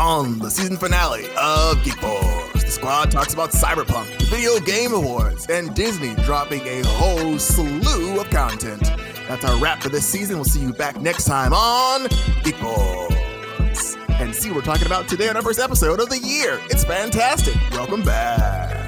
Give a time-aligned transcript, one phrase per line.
[0.00, 2.64] on the season finale of Geek Force.
[2.64, 8.30] The squad talks about Cyberpunk, Video Game Awards, and Disney dropping a whole slew of
[8.30, 8.82] content.
[9.28, 10.36] That's our wrap for this season.
[10.36, 12.08] We'll see you back next time on
[12.42, 13.96] Geek Force.
[14.12, 16.58] And see what we're talking about today on our first episode of the year.
[16.70, 17.54] It's fantastic.
[17.72, 18.78] Welcome back.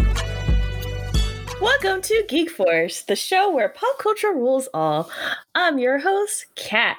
[1.61, 5.11] Welcome to Geek Force, the show where pop culture rules all.
[5.55, 6.97] I'm your host, Kat.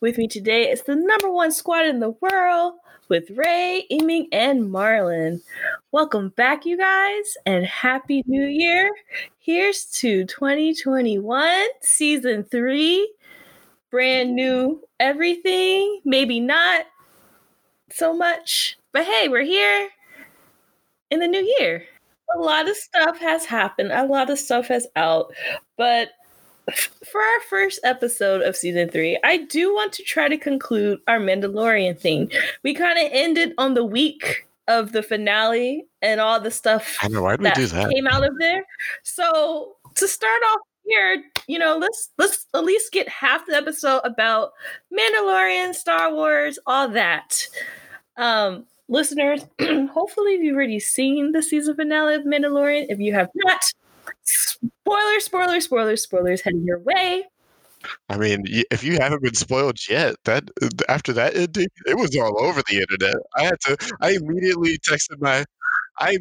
[0.00, 2.74] With me today is the number one squad in the world
[3.08, 5.40] with Ray, Eming, and Marlon.
[5.92, 8.90] Welcome back, you guys, and Happy New Year.
[9.38, 13.14] Here's to 2021, Season 3.
[13.90, 16.00] Brand new everything.
[16.04, 16.86] Maybe not
[17.90, 19.88] so much, but hey, we're here
[21.10, 21.84] in the new year
[22.34, 23.92] a lot of stuff has happened.
[23.92, 25.32] A lot of stuff has out.
[25.76, 26.08] But
[26.72, 31.18] for our first episode of season three, I do want to try to conclude our
[31.18, 32.30] Mandalorian thing.
[32.62, 37.08] We kind of ended on the week of the finale and all the stuff I
[37.08, 37.90] know, why did we do that?
[37.90, 38.64] came out of there.
[39.02, 44.00] So to start off here, you know, let's let's at least get half the episode
[44.04, 44.52] about
[44.92, 47.46] Mandalorian, Star Wars, all that.
[48.16, 52.86] Um, listeners, hopefully you've already seen the season finale of Mandalorian.
[52.88, 53.62] If you have not,
[54.24, 57.24] spoilers, spoilers, spoilers, spoilers heading your way.
[58.08, 60.50] I mean, if you haven't been spoiled yet, that
[60.88, 63.16] after that ending, it was all over the internet.
[63.36, 63.76] I had to.
[64.00, 65.44] I immediately texted my.
[65.98, 66.16] I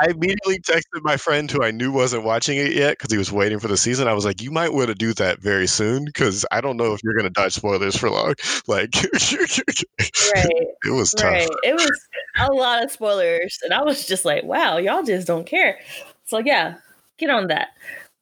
[0.00, 3.32] I immediately texted my friend who I knew wasn't watching it yet because he was
[3.32, 4.06] waiting for the season.
[4.06, 6.94] I was like, "You might want to do that very soon because I don't know
[6.94, 8.34] if you're going to dodge spoilers for long."
[8.68, 11.32] Like, Right, it was tough.
[11.32, 11.48] right.
[11.64, 11.90] It was
[12.38, 15.80] a lot of spoilers, and I was just like, "Wow, y'all just don't care."
[16.26, 16.76] So yeah,
[17.18, 17.68] get on that.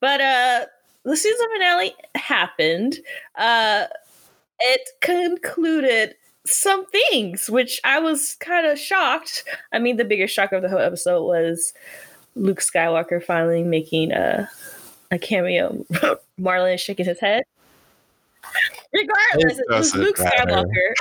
[0.01, 0.67] But uh,
[1.05, 2.99] the season finale happened.
[3.37, 3.87] Uh,
[4.61, 9.45] it concluded some things, which I was kind of shocked.
[9.73, 11.73] I mean, the biggest shock of the whole episode was
[12.35, 14.49] Luke Skywalker finally making a
[15.11, 15.85] a cameo.
[16.41, 17.45] Marlon is shaking his head.
[18.93, 20.17] Regardless, It it was doesn't Luke.
[20.17, 20.95] Skywalker.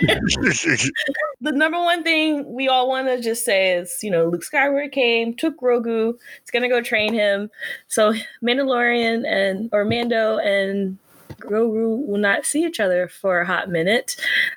[1.40, 4.90] the number one thing we all want to just say is, you know, Luke Skywalker
[4.90, 7.50] came, took Grogu, it's gonna go train him.
[7.88, 10.98] So Mandalorian and or Mando and
[11.40, 14.16] Grogu will not see each other for a hot minute.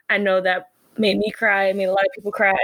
[0.10, 2.58] I know that made me cry, it made a lot of people cry.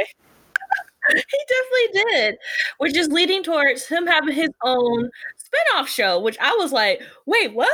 [1.16, 2.38] he definitely did,
[2.80, 7.54] which is leading towards him having his own spin-off show, which I was like, wait,
[7.54, 7.70] what?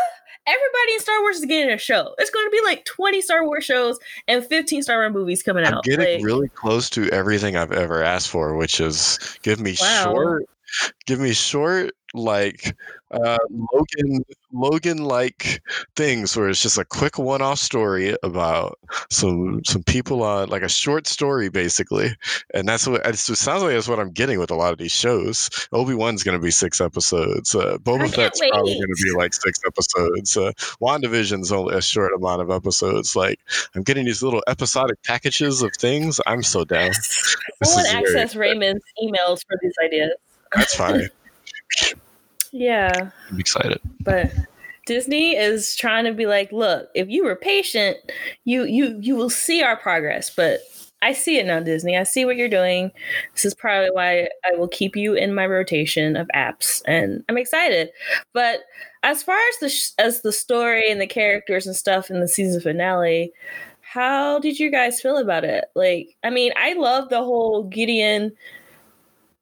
[0.45, 2.13] Everybody in Star Wars is getting a show.
[2.17, 5.63] It's going to be like 20 Star Wars shows and 15 Star Wars movies coming
[5.65, 5.83] I'm out.
[5.83, 10.03] getting Like, really close to everything I've ever asked for, which is give me Wow.
[10.13, 10.43] short,
[11.05, 12.75] give me short like
[13.11, 15.61] uh, Logan Logan like
[15.95, 18.77] things where it's just a quick one off story about
[19.09, 22.15] some some people on like a short story basically,
[22.53, 24.91] and that's what it sounds like that's what I'm getting with a lot of these
[24.91, 25.49] shows.
[25.71, 27.55] Obi Wan's going to be six episodes.
[27.55, 30.37] Uh, Boba Fett's probably going to be like six episodes.
[30.37, 33.15] Uh, WandaVision's only a short amount of episodes.
[33.15, 33.39] Like
[33.75, 36.21] I'm getting these little episodic packages of things.
[36.27, 36.89] I'm so down.
[36.89, 40.13] This Someone access Raymond's emails for these ideas.
[40.55, 41.09] That's fine.
[42.53, 43.81] Yeah, I'm excited.
[44.01, 44.31] but
[44.85, 47.97] Disney is trying to be like, look, if you were patient,
[48.45, 50.29] you you you will see our progress.
[50.29, 50.59] But
[51.01, 51.97] I see it now, Disney.
[51.97, 52.91] I see what you're doing.
[53.33, 57.37] This is probably why I will keep you in my rotation of apps, and I'm
[57.37, 57.89] excited.
[58.33, 58.59] But
[59.01, 62.27] as far as the sh- as the story and the characters and stuff in the
[62.27, 63.33] season finale,
[63.81, 65.65] how did you guys feel about it?
[65.75, 68.31] Like, I mean, I love the whole Gideon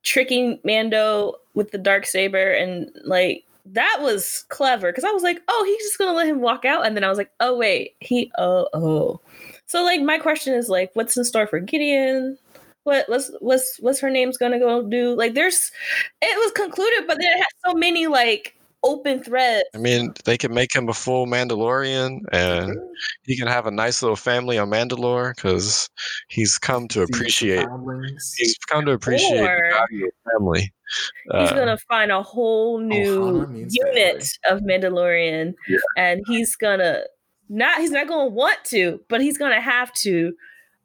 [0.03, 5.41] tricking Mando with the dark saber and like that was clever because I was like,
[5.47, 7.95] oh, he's just gonna let him walk out, and then I was like, oh wait,
[7.99, 9.21] he oh oh.
[9.65, 12.37] So like my question is like, what's in store for Gideon?
[12.83, 15.13] What what's what's what's her name's gonna go do?
[15.15, 15.71] Like, there's
[16.21, 19.65] it was concluded, but then it has so many like open threads.
[19.75, 22.77] I mean, they can make him a full Mandalorian, and
[23.23, 25.89] he can have a nice little family on Mandalore because
[26.29, 27.67] he's come to appreciate.
[28.37, 30.73] He's come to appreciate Or- the value of family.
[31.31, 35.77] He's Uh, gonna find a whole new Ohana means unit of Mandalorian, Yeah.
[35.97, 37.03] and he's gonna
[37.47, 40.33] not he's not gonna want to, but he's gonna have to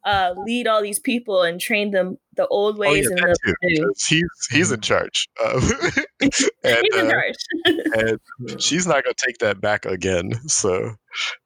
[0.07, 3.07] uh, lead all these people and train them the old ways.
[3.09, 3.93] oh yeah, ways and the too.
[4.09, 5.61] He's he's in charge, uh,
[6.21, 7.35] and, he's in uh, charge.
[7.67, 10.33] and she's not gonna take that back again.
[10.49, 10.93] So, uh,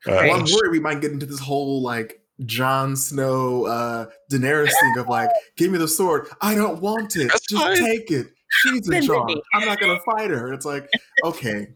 [0.07, 4.99] Well, I'm worried we might get into this whole like Jon Snow, uh, Daenerys thing
[4.99, 6.29] of like, give me the sword.
[6.43, 7.29] I don't want it.
[7.29, 7.77] That's Just fine.
[7.77, 8.29] take it.
[8.51, 9.37] She's in charge.
[9.55, 10.53] I'm not gonna fight her.
[10.53, 10.87] It's like,
[11.25, 11.69] okay,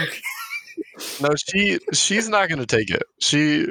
[0.00, 0.20] okay.
[1.20, 3.02] no, she she's not gonna take it.
[3.20, 3.66] She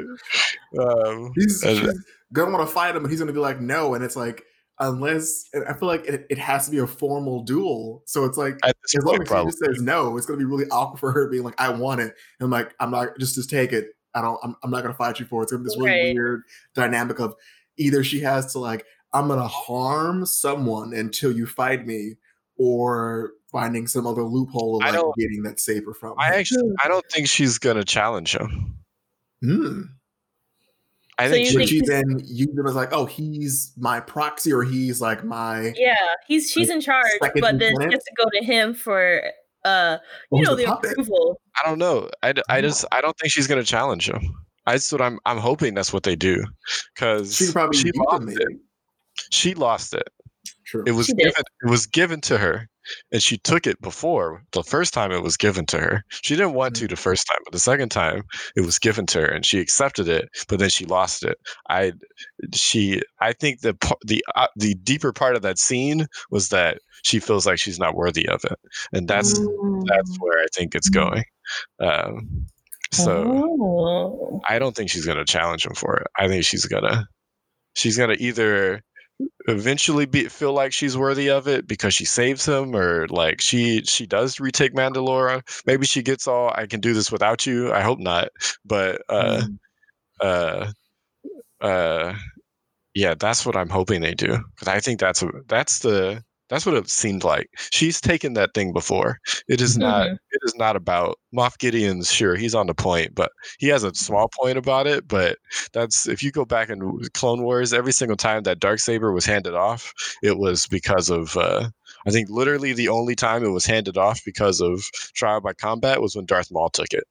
[0.79, 2.03] um, He's, uh, she's
[2.33, 3.93] gonna want to fight him, and he's gonna be like, no.
[3.95, 4.43] And it's like,
[4.79, 8.03] unless and I feel like it, it has to be a formal duel.
[8.05, 8.73] So it's like, as
[9.03, 9.51] long point, as he probably.
[9.51, 12.15] just says no, it's gonna be really awkward for her being like, I want it.
[12.39, 13.89] And I'm like, I'm not just just take it.
[14.15, 14.39] I don't.
[14.43, 15.43] I'm, I'm not gonna fight you for it.
[15.43, 16.13] It's gonna be this really Right.
[16.15, 16.43] weird
[16.75, 17.35] dynamic of
[17.77, 22.15] either she has to like, I'm gonna harm someone until you fight me,
[22.57, 26.15] or finding some other loophole of like getting that saber from.
[26.19, 26.33] I him.
[26.33, 28.77] actually I don't think she's gonna challenge him.
[29.43, 29.81] Hmm.
[31.19, 33.73] I So think you she, Would think she then use him as like, oh, he's
[33.77, 35.95] my proxy, or he's like my Yeah,
[36.27, 39.21] he's she's in charge, Second but then she has to go to him for
[39.65, 39.97] uh
[40.31, 40.91] you who's know the the puppet?
[40.93, 41.41] approval.
[41.61, 42.09] I don't know.
[42.23, 42.61] I, Oh.
[42.61, 44.21] just I don't think she's gonna challenge him.
[44.65, 46.45] That's what I'm I'm hoping that's what they do,
[46.95, 48.47] because She probably she lost it.
[49.31, 50.07] She lost it.
[50.65, 50.83] True.
[50.87, 51.33] It was given.
[51.63, 52.69] It was given to her,
[53.11, 56.03] and she took it before the first time it was given to her.
[56.09, 56.85] She didn't want Mm-hmm.
[56.85, 58.23] to the first time, but the second time
[58.55, 60.29] it was given to her, and she accepted it.
[60.47, 61.37] But then she lost it.
[61.69, 61.93] I,
[62.53, 63.75] she, I think the
[64.05, 67.95] the uh, the deeper part of that scene was that she feels like she's not
[67.95, 68.57] worthy of it,
[68.93, 70.17] and that's that's Mm.
[70.19, 71.23] where I think it's going.
[71.79, 72.45] Um,
[72.91, 74.41] so Oh.
[74.47, 76.07] I don't think she's gonna challenge him for it.
[76.17, 77.07] I think she's gonna
[77.75, 78.81] she's gonna either
[79.47, 83.81] eventually be feel like she's worthy of it because she saves him or like she
[83.83, 85.41] she does retake Mandalore.
[85.65, 87.71] Maybe she gets all I can do this without you.
[87.73, 88.29] I hope not.
[88.65, 89.59] But uh Mm.
[90.21, 90.71] uh
[91.61, 92.15] uh
[92.95, 94.39] yeah, that's what I'm hoping they do.
[94.55, 97.49] Because I think that's that's the that's what it seemed like.
[97.71, 99.19] She's taken that thing before.
[99.47, 100.13] It is not Mhm.
[100.31, 103.93] it is not about Moff Gideon's sure he's on the point, but he has a
[103.95, 105.07] small point about it.
[105.07, 105.37] But
[105.73, 109.25] that's if you go back in Clone Wars, every single time that dark saber was
[109.25, 109.93] handed off,
[110.23, 111.69] it was because of uh,
[112.05, 116.01] I think literally the only time it was handed off because of trial by combat
[116.01, 117.07] was when Darth Maul took it.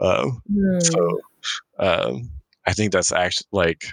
[0.00, 0.78] Um, Hmm.
[0.80, 1.20] so
[1.78, 2.30] um,
[2.66, 3.84] I think that's actually like.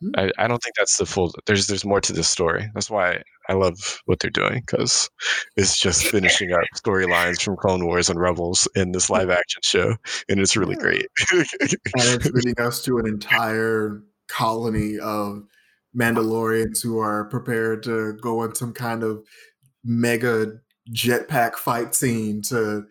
[0.00, 0.10] Hmm?
[0.16, 1.32] I, I don't think that's the full.
[1.46, 2.70] There's there's more to this story.
[2.74, 5.08] That's why I love what they're doing because
[5.56, 9.96] it's just finishing up storylines from Clone Wars and Rebels in this live action show,
[10.28, 11.06] and it's really great.
[11.32, 15.44] and it's leading us to an entire colony of
[15.96, 19.24] Mandalorians who are prepared to go on some kind of
[19.82, 20.58] mega
[20.92, 22.82] jetpack fight scene to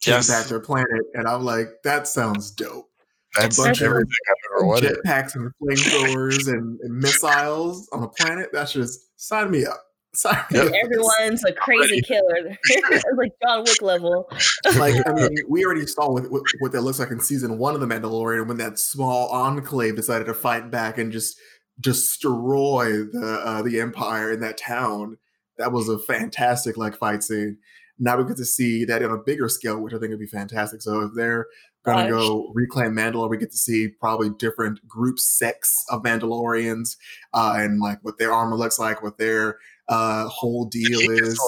[0.00, 0.28] take Yes.
[0.28, 1.02] back their planet.
[1.14, 2.89] And I'm like, that sounds dope.
[3.36, 4.96] That's bunch of everything I've ever wanted.
[5.04, 8.50] Jetpacks and flamethrowers and, and missiles on a planet.
[8.52, 9.80] That's just sign me up.
[10.12, 10.66] Sign me Yep.
[10.66, 10.72] up.
[10.84, 12.58] Everyone's a crazy killer.
[12.64, 14.28] It's like John Wick level.
[14.76, 17.76] like I mean, we already saw what, what what that looks like in season one
[17.76, 21.38] of the Mandalorian when that small enclave decided to fight back and just
[21.78, 25.16] destroy the uh, the Empire in that town.
[25.58, 27.58] That was a fantastic like fight scene.
[27.98, 30.26] Now we get to see that on a bigger scale, which I think would be
[30.26, 30.80] fantastic.
[30.82, 31.46] So if they're
[31.84, 36.96] gonna go reclaim Mandalore, we get to see probably different group sects of Mandalorians
[37.32, 41.40] uh, and like what their armor looks like, what their uh, whole deal is.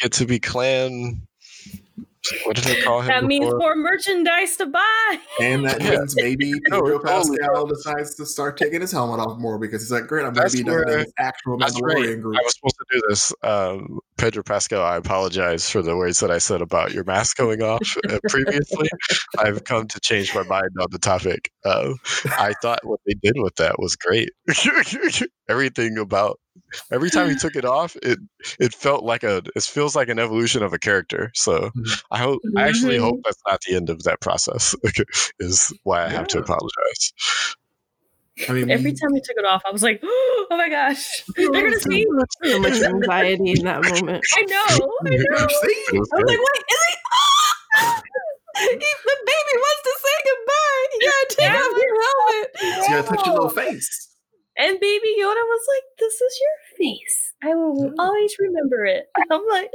[0.00, 1.26] Get to be clan.
[2.44, 3.08] What did they call him?
[3.08, 5.18] That means more merchandise to buy.
[5.40, 5.90] And that Yeah.
[5.98, 10.06] means maybe Pedro Pascal decides to start taking his helmet off more because he's like,
[10.06, 12.20] great, I'm going That's to be another where- this actual That's right.
[12.20, 12.36] Group.
[12.36, 13.32] I was supposed to do this.
[13.42, 17.62] Um, Pedro Pascal, I apologize for the words that I said about your mask going
[17.62, 18.88] off uh, previously.
[19.38, 21.50] I've come to change my mind on the topic.
[21.64, 21.94] Uh,
[22.38, 24.30] I thought what they did with that was great.
[25.48, 26.38] Everything about
[26.92, 28.18] every time he took it off, it
[28.60, 31.30] it felt like a it feels like an evolution of a character.
[31.34, 32.02] So Mhm.
[32.10, 34.74] I hope I actually hope that's not the end of that process.
[35.40, 37.12] is why I have to apologize.
[38.48, 41.50] I mean, Every time he took it off, I was like, "Oh my gosh, they're
[41.52, 42.04] gonna see."
[42.42, 44.24] so much anxiety in that moment.
[44.36, 44.86] I know, I know.
[44.90, 46.94] Was I was like, wait, is he?
[47.12, 48.02] Ah!
[48.56, 50.86] he the baby wants to say goodbye.
[50.94, 51.58] You gotta take Yeah.
[51.62, 52.48] off your helmet.
[52.62, 54.08] you got to touch your little face.
[54.56, 57.32] And Baby Yoda was like, "This is your face.
[57.42, 59.70] I will always remember it." I'm like,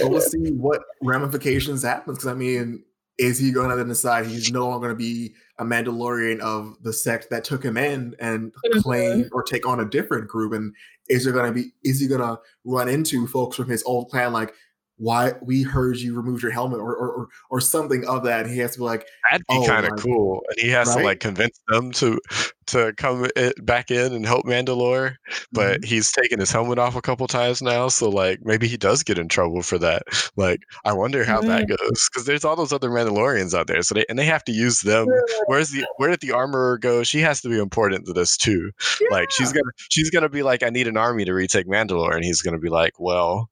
[0.00, 2.14] Well, we'll see what ramifications happen.
[2.14, 2.84] Because I mean,
[3.18, 6.76] is he going to then decide he's no longer going to be a Mandalorian of
[6.82, 8.80] the sect that took him in and mm-hmm.
[8.80, 10.52] claim or take on a different group?
[10.52, 10.74] And
[11.08, 11.72] is there going to be?
[11.84, 14.54] Is he going to run into folks from his old clan like?
[14.98, 18.44] Why we heard you removed your helmet or or, or, or something of that.
[18.44, 20.42] And he has to be like, That'd be Oh, kind of cool.
[20.50, 22.20] And he has to like convince them to
[22.66, 23.26] to come
[23.62, 25.16] back in and help Mandalore.
[25.52, 25.86] But Mm-hmm.
[25.88, 29.18] he's taken his helmet off a couple times now, so like maybe he does get
[29.18, 30.02] in trouble for that.
[30.36, 33.94] Like I wonder how that goes because there's all those other Mandalorians out there, so
[33.94, 35.06] they and they have to use them.
[35.46, 37.02] Where's the where did the armorer go?
[37.02, 38.70] She has to be important to this too.
[39.10, 42.24] Like she's gonna she's gonna be like, I need an army to retake Mandalore, and
[42.24, 43.48] he's gonna be like, well.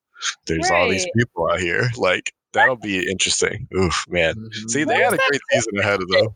[0.47, 1.91] There's all these people out here.
[1.97, 3.69] Like that'll be interesting.
[3.77, 4.35] Oof, man.
[4.35, 4.71] Mhm.
[4.71, 6.29] See, they What had a great season ahead of them.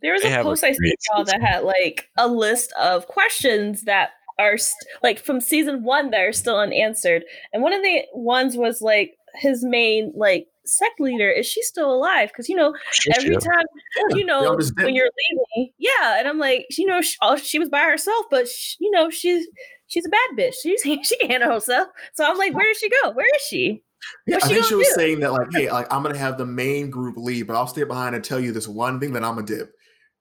[0.00, 3.06] There was They a have post I great saw that had like a list of
[3.08, 7.82] questions that are st- like from season one that are still unanswered, and one of
[7.82, 12.28] the ones was like his main like sect leader is she still alive?
[12.28, 13.38] Because you know Sure, every yeah.
[13.40, 13.64] time
[13.96, 15.10] Yeah, you know they all just when you're
[15.56, 18.76] leaving, yeah, and I'm like, you know, she, oh, she was by herself, but sh
[18.78, 19.48] you know she's
[19.88, 20.54] she's a bad bitch.
[20.62, 21.88] She's she can handle herself.
[22.14, 23.10] So I'm like, where does she go?
[23.10, 23.82] Where is she?
[24.26, 24.94] Yeah, I think she was do?
[24.94, 27.82] saying that like, hey, like I'm gonna have the main group lead, but I'll stay
[27.84, 29.74] behind and tell you this one thing that I'm a dip.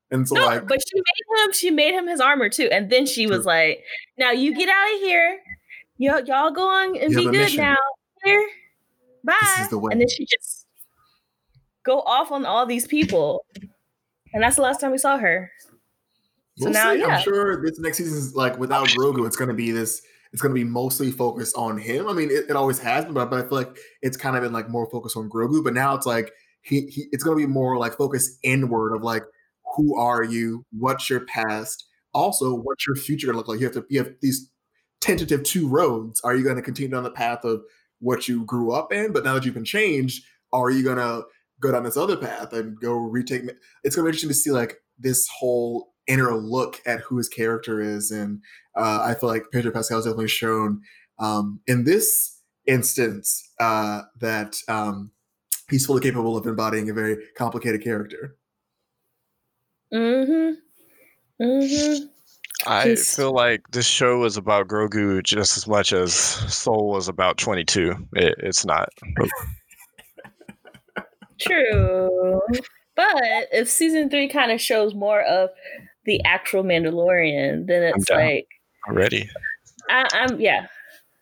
[0.09, 1.53] And so No, like, but she made him.
[1.53, 3.83] She made him his armor too, and then she was like,
[4.17, 5.39] "Now you get out of here.
[5.97, 7.63] Y'all, y'all go on and You be good mission.
[7.63, 7.75] now.
[8.23, 8.49] Here,
[9.23, 9.91] bye." is the way.
[9.91, 10.65] And then she just
[11.83, 13.45] go off on all these people,
[14.33, 15.51] and that's the last time we saw her.
[16.57, 16.99] So now, see.
[16.99, 20.01] yeah, I'm sure this next season is like without Grogu, it's gonna be this.
[20.33, 22.07] It's gonna be mostly focused on him.
[22.07, 24.41] I mean, it, it always has been, but, but I feel like it's kind of
[24.41, 25.63] been like more focused on Grogu.
[25.63, 29.23] But now it's like he, he it's gonna be more like focused inward of like
[29.75, 33.59] who are you, what's your past, also what's your future gonna look like.
[33.59, 34.49] You have to you have these
[34.99, 36.21] tentative two roads.
[36.21, 37.61] Are you gonna continue down the path of
[37.99, 41.21] what you grew up in, but now that you've been changed, are you gonna
[41.59, 43.43] go down this other path and go retake?
[43.83, 47.79] It's gonna be interesting to see like this whole inner look at who his character
[47.81, 48.41] is, and
[48.75, 50.81] uh, I feel like Pedro Pascal has definitely shown
[51.19, 55.11] um, in this instance uh, that um,
[55.69, 58.35] he's fully capable of embodying a very complicated character.
[59.93, 62.05] mm-hmm, mm-hmm.
[62.65, 67.07] I He's- feel like this show is about Grogu just as much as Soul was
[67.07, 67.93] about 22.
[68.13, 68.89] It, it's not.
[71.39, 72.41] True,
[72.95, 73.15] but
[73.51, 75.51] if season three kind of shows more of
[76.07, 78.47] the actual Mandalorian, then it's like
[78.87, 79.29] I'm ready.
[79.89, 80.65] I, I'm yeah.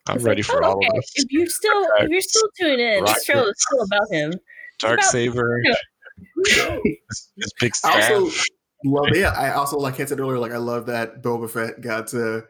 [0.08, 0.88] I'm It's ready like, for oh, all okay.
[0.88, 1.12] of this.
[1.16, 4.34] If you're still if you're still tuning in, this show is still about him.
[4.80, 6.78] Dark about- Saber, Yeah.
[6.84, 8.42] his, his big I also
[8.86, 9.32] love yeah.
[9.32, 12.44] I also like I said earlier, like I love that Boba Fett got to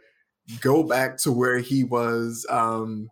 [0.59, 3.09] go back to where he was, um,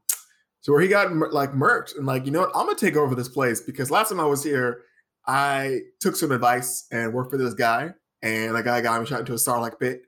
[0.63, 3.15] to where he got like murked and like you know what, I'm gonna take over
[3.15, 4.81] this place because last time I was here,
[5.25, 9.19] I took some advice and worked for this guy, and that guy got him shot
[9.19, 10.01] into a Sarlacc pit.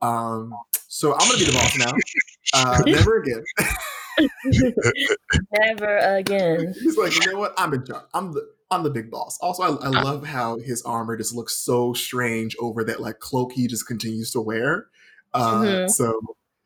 [0.00, 0.54] Um,
[0.86, 1.92] so I'm gonna be the boss now.
[2.54, 3.42] Uh, never again.
[5.58, 6.74] Never again.
[6.82, 7.54] He's like, you know what?
[7.56, 8.04] I'm in charge.
[8.14, 9.38] I'm the I'm the big boss.
[9.40, 13.52] Also, I, I love how his armor just looks so strange over that like cloak
[13.52, 14.86] he just continues to wear.
[15.34, 15.90] Uh, Mhm.
[15.90, 16.18] So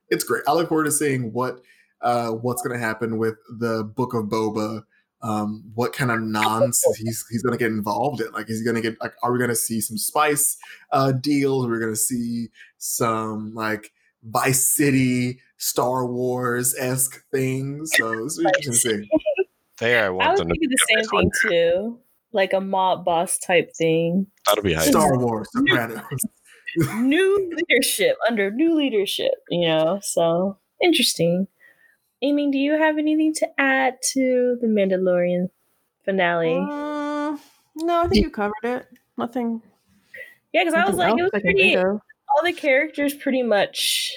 [0.08, 0.42] it's great.
[0.46, 1.60] I look forward to seeing what
[2.00, 4.82] uh, what's going to happen with the Book of Boba.
[5.23, 8.30] Um, what kind of nonsense he's he's going to get involved in?
[8.32, 9.14] Like, is he going to get like?
[9.23, 10.56] Are we going to see some spice
[10.92, 11.66] uh, deals?
[11.66, 13.92] Are we going to see some like
[14.23, 17.90] Vice City, Star Wars esque things?
[17.96, 19.08] So it's interesting to see.
[19.78, 21.99] There, I I want was them to thinking the same thing too,
[22.32, 24.26] like a mob boss type thing.
[24.46, 24.88] That'll be hype.
[24.88, 26.02] Star Wars, Sopranos.
[26.96, 29.99] New leadership under new leadership, you know.
[30.02, 31.46] So interesting.
[32.26, 35.49] Amy, do you have anything to add to the Mandalorian
[36.04, 36.54] finale?
[36.54, 37.38] Mm,
[37.76, 38.87] no, I think you covered it.
[39.16, 39.62] Nothing.
[40.52, 41.76] yeah, because I was like, it was pretty.
[41.76, 44.12] all the characters pretty much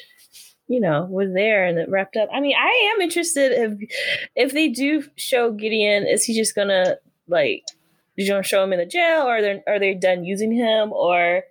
[0.68, 3.90] you know were there and it wrapped up i mean i am interested if
[4.36, 6.96] if they do show gideon is he just gonna
[7.28, 7.64] like
[8.16, 10.24] do you want to show him in the jail or are they are they done
[10.24, 11.42] using him or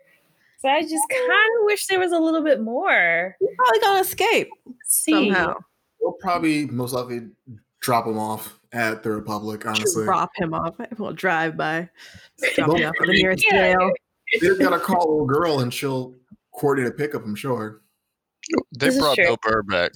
[0.59, 4.01] so i just kind of wish there was a little bit more He's probably gonna
[4.03, 4.49] escape
[4.85, 5.57] see somehow.
[6.01, 7.29] We'll probably most likely
[7.81, 10.05] drop him off at the Republic, honestly.
[10.05, 10.75] Drop him off.
[10.99, 11.89] We'll drive by.
[12.41, 13.73] Just Drop him off at the nearest Yeah.
[13.75, 13.91] jail.
[14.41, 16.15] They just gotta call a little girl and she'll
[16.55, 17.81] coordinate a pickup, I'm sure.
[18.79, 19.25] They This brought true.
[19.25, 19.93] Bill Burr back.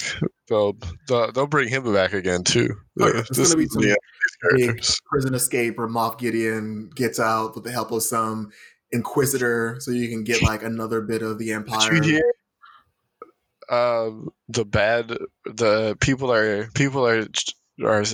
[0.49, 0.76] They'll,
[1.09, 2.68] they'll, they'll bring him back again too.
[2.97, 3.97] Yeah, Uh, it's this gonna be some the
[4.56, 8.50] Big prison escape where Moff Gideon gets out with the help of some
[8.90, 11.94] Inquisitor, so you can get like another bit of the Did Empire.
[11.94, 12.32] you hear?
[13.71, 17.26] Um, the bad, the people are people are
[17.85, 18.04] are.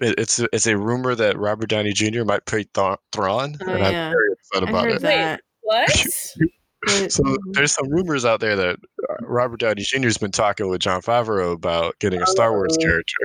[0.00, 2.24] It's it's a rumor that Robert Downey Jr.
[2.24, 4.06] might play Th- Thrawn, Oh, and yeah.
[4.08, 5.02] I'm very upset I about heard it.
[5.02, 5.40] that.
[5.62, 5.90] what
[7.10, 8.76] So there's some rumors out there that
[9.10, 10.02] uh, Robert Downey Jr.
[10.04, 12.82] has been talking with Jon Favreau about getting a Star Wars Oh.
[12.84, 13.16] character.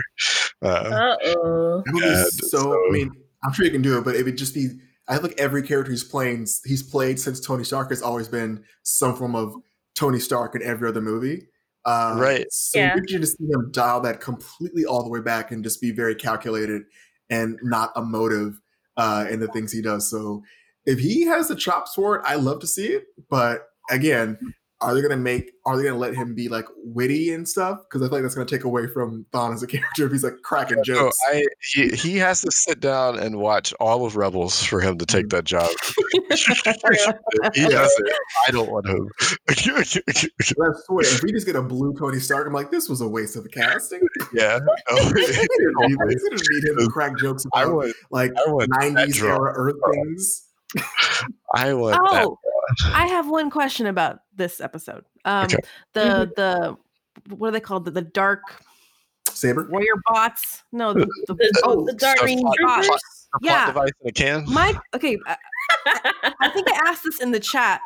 [0.64, 3.12] Uh, uh-oh That would be Yeah, so, so- I mean,
[3.46, 4.70] I'm sure you can do it, but it would just be
[5.08, 9.16] I think every character he's playing he's played since Tony Stark has always been some
[9.16, 9.54] form of
[9.96, 11.48] Tony Stark in every other movie.
[11.86, 12.46] Uh, Right.
[12.50, 12.96] So Yeah.
[12.96, 16.16] you just see him dial that completely all the way back and just be very
[16.16, 16.84] calculated
[17.30, 18.60] and not emotive
[18.98, 20.10] uh, in the things he does.
[20.10, 20.44] So
[20.86, 23.06] if he has the chops for it, I love to see it.
[23.30, 24.38] But again,
[24.84, 25.52] are they gonna make?
[25.66, 27.80] Are they gonna let him be like witty and stuff?
[27.84, 30.24] Because I feel like that's gonna take away from Thrawn as a character if he's
[30.24, 31.18] like cracking No, jokes.
[31.32, 35.06] I he, he has to sit down and watch all of Rebels for him to
[35.06, 35.70] take that job.
[37.54, 37.70] he Yeah.
[37.70, 38.10] doesn't.
[38.48, 39.10] I don't want him.
[40.42, 43.36] Swear, if we just get a blue Tony Stark, I'm like, this was a waste
[43.36, 44.02] of casting.
[44.34, 44.60] yeah.
[44.90, 45.26] Oh, they No.
[45.26, 48.70] didn't need, they didn't need him to crack jokes I about want like I want
[48.72, 49.36] 90s draw.
[49.36, 50.50] era Earth things.
[51.56, 52.26] I want that.
[52.26, 52.38] Oh,
[52.86, 55.06] I have one question about this episode.
[55.26, 55.58] Um, Okay.
[55.94, 56.78] the the
[57.36, 57.86] what are they called?
[57.86, 58.42] The, the dark
[59.30, 59.68] Saber.
[59.70, 60.64] warrior bots?
[60.72, 62.88] No, the, the, The, Oh, the dark green plot- troopers.
[62.88, 63.00] plot-
[63.42, 63.66] Yeah.
[63.68, 64.46] device in a can.
[64.48, 65.18] my okay.
[65.28, 65.38] I,
[66.40, 67.82] I think I asked this in the chat,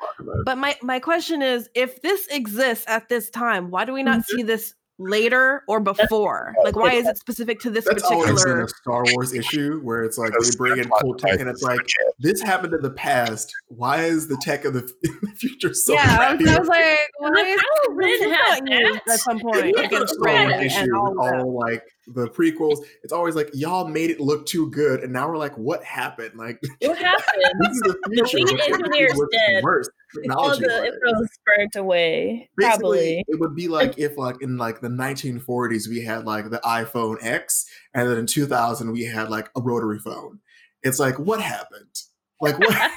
[0.45, 4.25] but my my question is: if this exists at this time, why do we not
[4.25, 6.53] see this later or before?
[6.63, 8.63] Like, why is it specific to this That's always been particular?
[8.63, 11.61] a Star Wars issue where it's like Because they bring in cool tech and it's
[11.61, 11.87] is in a like
[12.19, 13.51] this happened in the past.
[13.67, 16.45] Why is the tech of the, the future so yeah, I crappy?
[16.45, 19.13] was, I was like, why Like, is Kylo Ren this had not used that.
[19.13, 21.31] at some point Yeah, That's against a Star Wars Ren issue and all with of
[21.31, 21.39] that?
[21.41, 22.79] all like the prequels.
[23.03, 26.35] It's always like y'all made it look too good, and now we're like, what happened?
[26.35, 27.43] Like what happened?
[27.59, 27.99] this is the
[28.29, 28.37] future.
[28.37, 29.63] lead engineer's dead.
[29.63, 32.49] Worse, technology the info is burnt away.
[32.57, 33.25] Basically, Probably.
[33.27, 37.17] it would be like if, like, in like the 1940s, we had like the iPhone
[37.21, 40.39] X, and then in 2000 we had like a rotary phone.
[40.83, 42.01] It's like, what happened?
[42.39, 42.91] Like, what?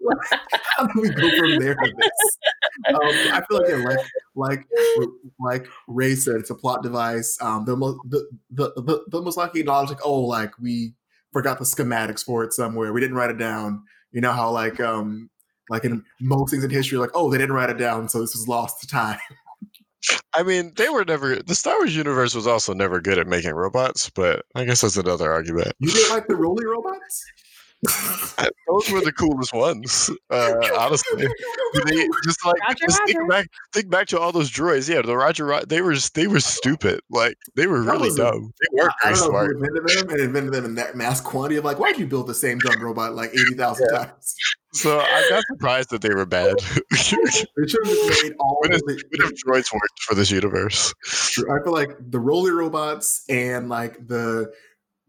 [0.00, 0.18] what
[0.76, 2.38] how do we go from there to this?
[2.88, 3.96] Um, I feel like, yeah,
[4.34, 5.08] like, like,
[5.40, 7.38] like Ray said, it's a plot device.
[7.40, 10.94] Um, the most, the, the, the, the most likely knowledge, like, oh, like we
[11.32, 12.92] forgot the schematics for it somewhere.
[12.92, 13.82] We didn't write it down.
[14.12, 15.30] You know how like, um,
[15.70, 18.34] like in most things in history, like, oh, they didn't write it down, so this
[18.34, 19.18] was lost to time.
[20.34, 21.36] I mean, they were never.
[21.36, 24.96] The Star Wars universe was also never good at making robots, but I guess that's
[24.96, 25.72] another argument.
[25.78, 27.24] You didn't like the Roly robots?
[27.88, 31.26] I- Those were the coolest ones, uh, honestly.
[31.84, 33.28] They just like Roger, just think Roger.
[33.28, 34.88] back, think back to all those droids.
[34.88, 37.00] Yeah, the Roger, Ro- they were they were stupid.
[37.10, 38.52] Like they were That really was a- dumb.
[38.60, 39.46] They weren't I very don't know smart.
[39.46, 42.28] who invented them and invented them in that mass quantity of like, why'd you build
[42.28, 44.34] the same dumb robot like 80,000 times?
[44.72, 46.54] So I'm not surprised that they were bad.
[46.90, 46.96] They
[47.68, 49.04] should have made all What of the.
[49.18, 50.94] What if droids worked for this universe?
[51.50, 54.50] I feel like the Roly robots and like the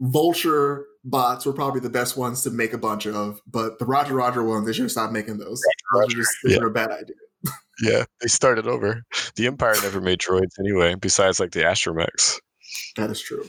[0.02, 4.16] Vulture bots were probably the best ones to make a bunch of, but the Roger
[4.16, 5.62] Roger ones, they should have stopped making those.
[5.62, 6.58] Those Roger, are just yeah.
[6.60, 7.16] are a bad idea.
[7.82, 9.04] Yeah, they started over.
[9.36, 12.40] The Empire never made droids anyway, besides like the astromechs.
[12.98, 13.46] That is true.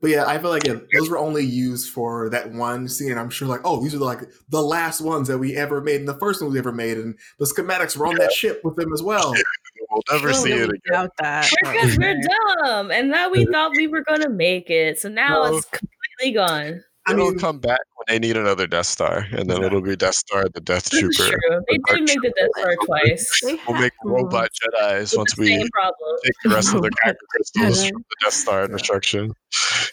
[0.00, 3.16] But yeah, I feel like yeah, those were only used for that one scene.
[3.18, 6.08] I'm sure, like, oh, these are like the last ones that we ever made, and
[6.08, 8.92] the first ones we ever made, and the schematics were on that ship with them
[8.92, 9.34] as well.
[9.90, 10.92] We'll never I don't see it really again.
[10.92, 11.50] doubt that.
[11.62, 15.56] Because we're dumb, and now we thought we were gonna make it, so now No.
[15.56, 16.84] it's completely gone.
[17.08, 19.96] I It'll mean, come back when they need another Death Star, and then it'll be
[19.96, 21.30] Death Star, the Death This Trooper.
[21.40, 21.60] true.
[21.68, 23.40] They did make the Death Star twice.
[23.44, 26.16] They We'll have- make robot Jedi's With once we problem.
[26.24, 27.88] take the rest of the kyber crystals Jedi.
[27.90, 28.66] from the Death Star Yeah.
[28.68, 29.32] destruction.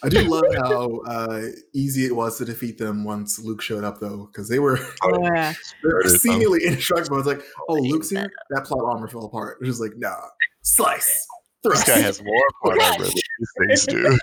[0.03, 1.41] I do love how uh,
[1.73, 5.17] easy it was to defeat them once Luke showed up, though, because they were Oh,
[5.23, 5.53] yeah.
[5.83, 7.17] they were um, seemingly indestructible.
[7.19, 8.29] It's like, oh, Luke's here.
[8.49, 9.59] That plot armor fell apart.
[9.61, 10.15] It was like, nah,
[10.63, 11.25] slice.
[11.71, 13.13] This guy has more plot armor than
[13.67, 14.17] these things do.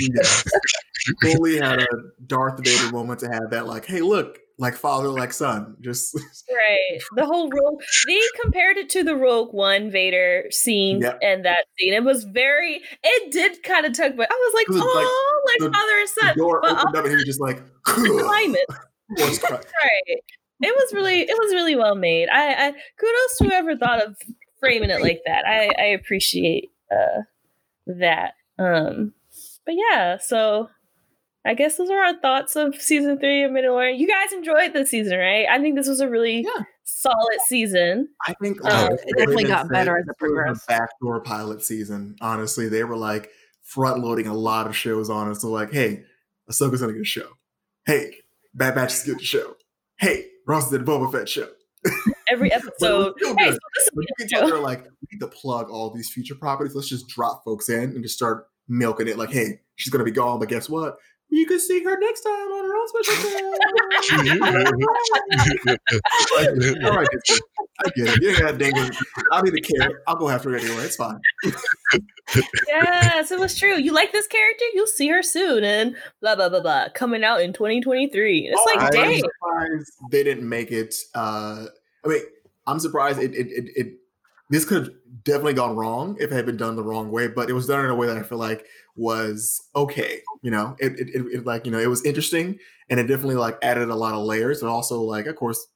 [0.00, 1.32] Yeah.
[1.34, 1.86] Fully had a
[2.26, 5.76] Darth Vader moment to have that, like, hey, look, like father, like son.
[5.80, 6.14] Just
[6.50, 7.00] Right.
[7.16, 7.80] The whole Rogue.
[8.06, 11.18] They compared it to the Rogue One Vader scene Yep.
[11.22, 11.94] and that scene.
[11.94, 12.82] It was very.
[13.02, 15.78] It did kind of tug, but I was like, It was like oh, like, the-
[15.78, 16.36] father and the son.
[16.36, 18.66] door But opened up and he was uh, just like, climate.
[19.18, 20.22] Right.
[20.62, 21.22] It was really.
[21.22, 22.28] It was really well made.
[22.28, 24.16] I, I kudos to whoever thought of
[24.60, 25.44] framing it like that.
[25.46, 27.22] I, I appreciate uh,
[27.86, 28.34] that.
[28.58, 29.12] Um,
[29.64, 30.68] but yeah, so
[31.44, 33.98] I guess those are our thoughts of season three of Mandalorian.
[33.98, 35.46] You guys enjoyed the season, right?
[35.50, 36.64] I think this was a really Yeah.
[36.84, 38.08] solid season.
[38.26, 40.66] I think like, it definitely got better as it progressed.
[40.66, 42.16] The backdoor pilot season.
[42.20, 43.30] Honestly, they were like
[43.62, 45.40] front loading a lot of shows on us.
[45.40, 46.02] So like, hey,
[46.50, 47.28] Ahsoka's gonna get a show.
[47.86, 48.16] Hey,
[48.54, 49.54] Bad Batch is getting a show.
[49.98, 51.48] Hey, Ross did a Boba Fett show.
[52.30, 53.14] Every episode.
[53.20, 53.58] Hey, so
[53.96, 56.74] you can tell they're like, we need to plug all these future properties.
[56.74, 59.18] Let's just drop folks in and just start milking it.
[59.18, 60.96] Like, hey, she's gonna be gone, but guess what?
[61.32, 63.54] You can see her next time on her own special show.
[66.90, 67.08] All right,
[67.84, 68.38] I get it.
[68.40, 68.72] Got dang
[69.32, 70.02] I need to care.
[70.08, 70.84] I'll go after her anyway.
[70.84, 71.20] It's fine.
[72.68, 73.78] yes, it was true.
[73.78, 74.64] You like this character?
[74.74, 76.88] You'll see her soon, and blah blah blah blah.
[76.94, 78.48] Coming out in 2023.
[78.48, 79.22] It's Oh, like, I'm dang.
[80.10, 80.94] they didn't make it.
[81.14, 81.66] Uh,
[82.04, 82.22] I mean,
[82.66, 83.34] I'm surprised it.
[83.34, 83.92] It, it, it
[84.50, 87.48] this could have definitely gone wrong if it had been done the wrong way, but
[87.48, 90.20] it was done in a way that I feel like was okay.
[90.42, 92.58] You know, it, it, it, it like you know it was interesting
[92.88, 95.66] and it definitely like added a lot of layers, and also like of course,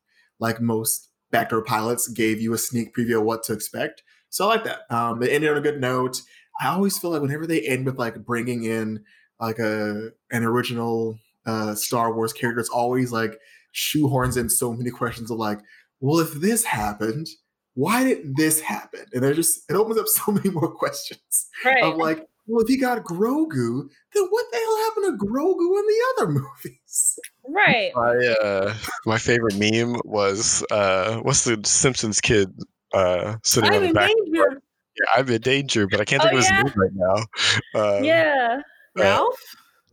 [0.40, 4.02] like most backdoor pilots gave you a sneak preview of what to expect.
[4.30, 4.80] So I like that.
[4.90, 6.20] Um, it ended on a good note.
[6.60, 9.04] I always feel like whenever they end with like bringing in
[9.40, 13.38] like a an original uh, Star Wars character, it's always like
[13.74, 15.58] shoehorns in so many questions of like,
[16.00, 17.26] well, if this happened,
[17.74, 19.04] why didn't this happen?
[19.12, 21.46] And there's just it opens up so many more questions.
[21.64, 21.82] Right.
[21.82, 25.86] Of like, well, if he got Grogu, then what the hell happened to Grogu in
[25.86, 27.18] the other movies?
[27.48, 27.90] Right.
[27.94, 28.74] My uh,
[29.06, 32.50] my favorite meme was uh, what's the Simpsons kid
[32.92, 34.10] uh, sitting I'm on the in back?
[34.24, 34.60] danger.
[34.96, 36.62] Yeah, I'm in danger, but I can't Oh, think of his yeah.
[36.62, 37.80] name right now.
[37.80, 38.60] Uh, yeah.
[39.00, 39.24] uh,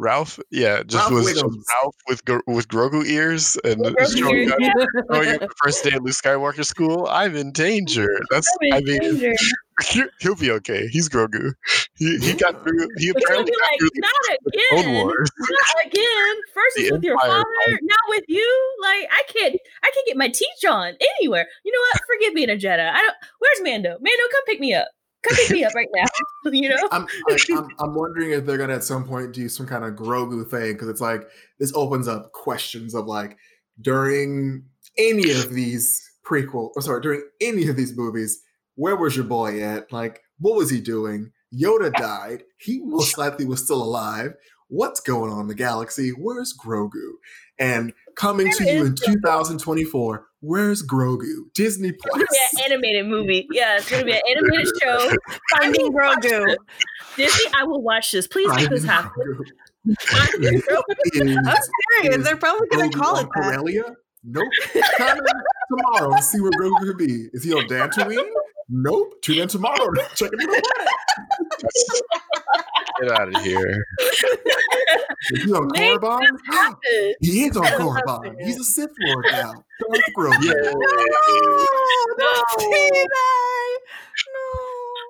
[0.01, 0.39] Ralph?
[0.49, 3.85] Yeah, just Ralph was just Ralph with with Grogu ears and
[4.17, 7.07] showing up, showing up the first day at Luke Skywalker school.
[7.09, 8.09] I'm in danger.
[8.31, 9.33] That's I'm I mean, danger.
[10.19, 10.87] he'll be okay.
[10.87, 11.53] He's Grogu.
[11.93, 12.87] He he got through.
[12.97, 15.05] He apparently got like, through the not Clone again.
[15.05, 15.29] Wars.
[15.39, 16.35] Not again.
[16.53, 17.45] First The it's with your father,
[17.83, 18.77] not with you.
[18.81, 21.47] Like I can't I can't get my teach on anywhere.
[21.63, 22.01] You know what?
[22.07, 22.89] Forget being a Jedi.
[22.89, 23.97] I don't where's Mando?
[24.01, 24.87] Mando, come pick me up.
[25.23, 26.05] Come pick me up right now.
[26.51, 26.89] you know?
[26.91, 29.93] I'm, like, I'm I'm wondering if they're gonna at some point do some kind of
[29.93, 31.29] Grogu thing because it's like
[31.59, 33.37] this opens up questions of like
[33.79, 34.65] during
[34.97, 38.41] any of these prequel or sorry during any of these movies
[38.75, 39.91] where was your boy at?
[39.91, 41.31] Like what was he doing?
[41.53, 42.43] Yoda died.
[42.57, 44.33] He most likely was still alive.
[44.69, 46.11] What's going on in the galaxy?
[46.11, 47.11] Where's Grogu?
[47.59, 53.05] And coming to you in 2024 where's Grogu Disney It's Plus gonna be an animated
[53.07, 53.47] movie.
[53.51, 55.11] Yeah, it's gonna be an animated show.
[55.51, 56.55] Finding Grogu.
[57.15, 58.25] Disney, I will watch this.
[58.27, 59.11] Please make this happen.
[59.15, 59.95] Grogu.
[60.07, 60.83] Finding Grogu.
[61.13, 61.57] Is- I'm
[62.01, 62.17] serious.
[62.17, 63.43] is They're probably going to Grogu call it that.
[63.43, 63.95] Corellia?
[64.23, 64.47] Nope.
[64.97, 65.19] Come
[65.69, 67.27] tomorrow and see where Grogu could be.
[67.33, 68.27] Is he on Dantooine?
[68.69, 69.21] Nope.
[69.21, 69.91] Tune in tomorrow.
[70.15, 70.63] Check it out.
[72.99, 73.85] Get out of here.
[75.31, 76.21] Is he on Make Korriban?
[77.19, 77.85] He is on Happen.
[77.87, 78.35] Korriban.
[78.41, 79.53] He's a Sith Lord now.
[79.79, 80.43] Darth Grogu.
[80.43, 80.53] Yeah.
[80.73, 80.83] No,
[82.17, 82.43] No.
[84.33, 84.45] No.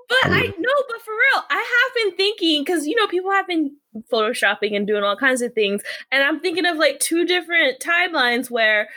[0.09, 3.47] But I no, but for real, I have been thinking because you know people have
[3.47, 3.75] been
[4.11, 8.49] photoshopping and doing all kinds of things, and I'm thinking of like two different timelines
[8.51, 8.89] where,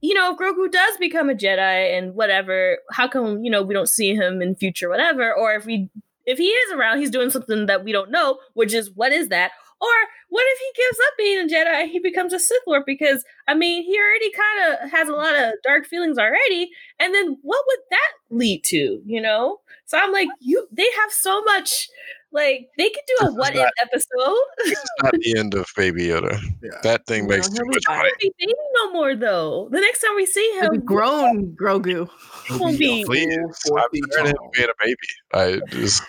[0.00, 3.74] you know, if Grogu does become a Jedi and whatever, how come you know we
[3.74, 5.88] don't see him in future whatever, or if we
[6.26, 9.28] if he is around, he's doing something that we don't know, which is what is
[9.28, 9.52] that?
[9.80, 9.88] Or
[10.28, 12.82] what if he gives up being a Jedi and he becomes a Sith Lord?
[12.86, 17.14] Because I mean, he already kind of has a lot of dark feelings already, and
[17.14, 19.00] then what would that lead to?
[19.06, 19.58] You know?
[19.86, 21.88] So I'm like, you they have so much
[22.32, 24.36] like they could do a is what if episode.
[24.64, 26.40] This is not the end of Baby Yoda.
[26.62, 26.70] Yeah.
[26.82, 28.10] That thing No, makes too much money.
[28.20, 29.68] Be baby no more though.
[29.70, 32.08] The next time we see He'll him, be grown Grogu.
[32.46, 33.28] He'll Won't a be- Please,
[33.76, 34.96] I'm feet tired of him being a baby.
[35.34, 36.02] I just,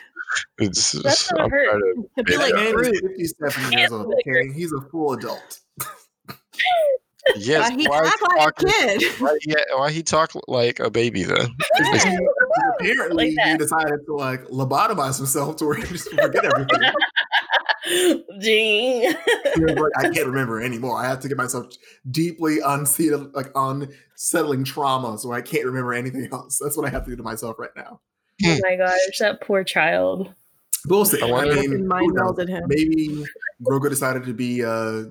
[0.59, 1.95] it's just, That's gonna I'm hurt.
[2.17, 2.73] tired be like Man
[3.17, 4.13] is 57 years old.
[4.25, 5.59] Okay, he's a full adult.
[7.35, 9.21] Yes, Why he why is act he like a kid?
[9.21, 11.55] Why, yeah, why he talk like a baby then?
[11.77, 12.05] Because
[12.79, 18.23] apparently Like he decided to like lobotomize himself to where he just forget everything.
[18.39, 19.15] Gene.
[19.57, 20.97] Like, I can't remember anymore.
[20.97, 21.67] I have to get myself
[22.09, 26.59] deeply unseated, like unsettling trauma, so I can't remember anything else.
[26.61, 27.99] That's what I have to do to myself right now.
[28.45, 30.33] oh my gosh, that poor child.
[30.87, 31.21] We'll see.
[31.21, 32.63] I I, mean, mind who melded him.
[32.67, 33.23] maybe
[33.63, 34.63] Grogu decided to be.
[34.63, 35.03] uh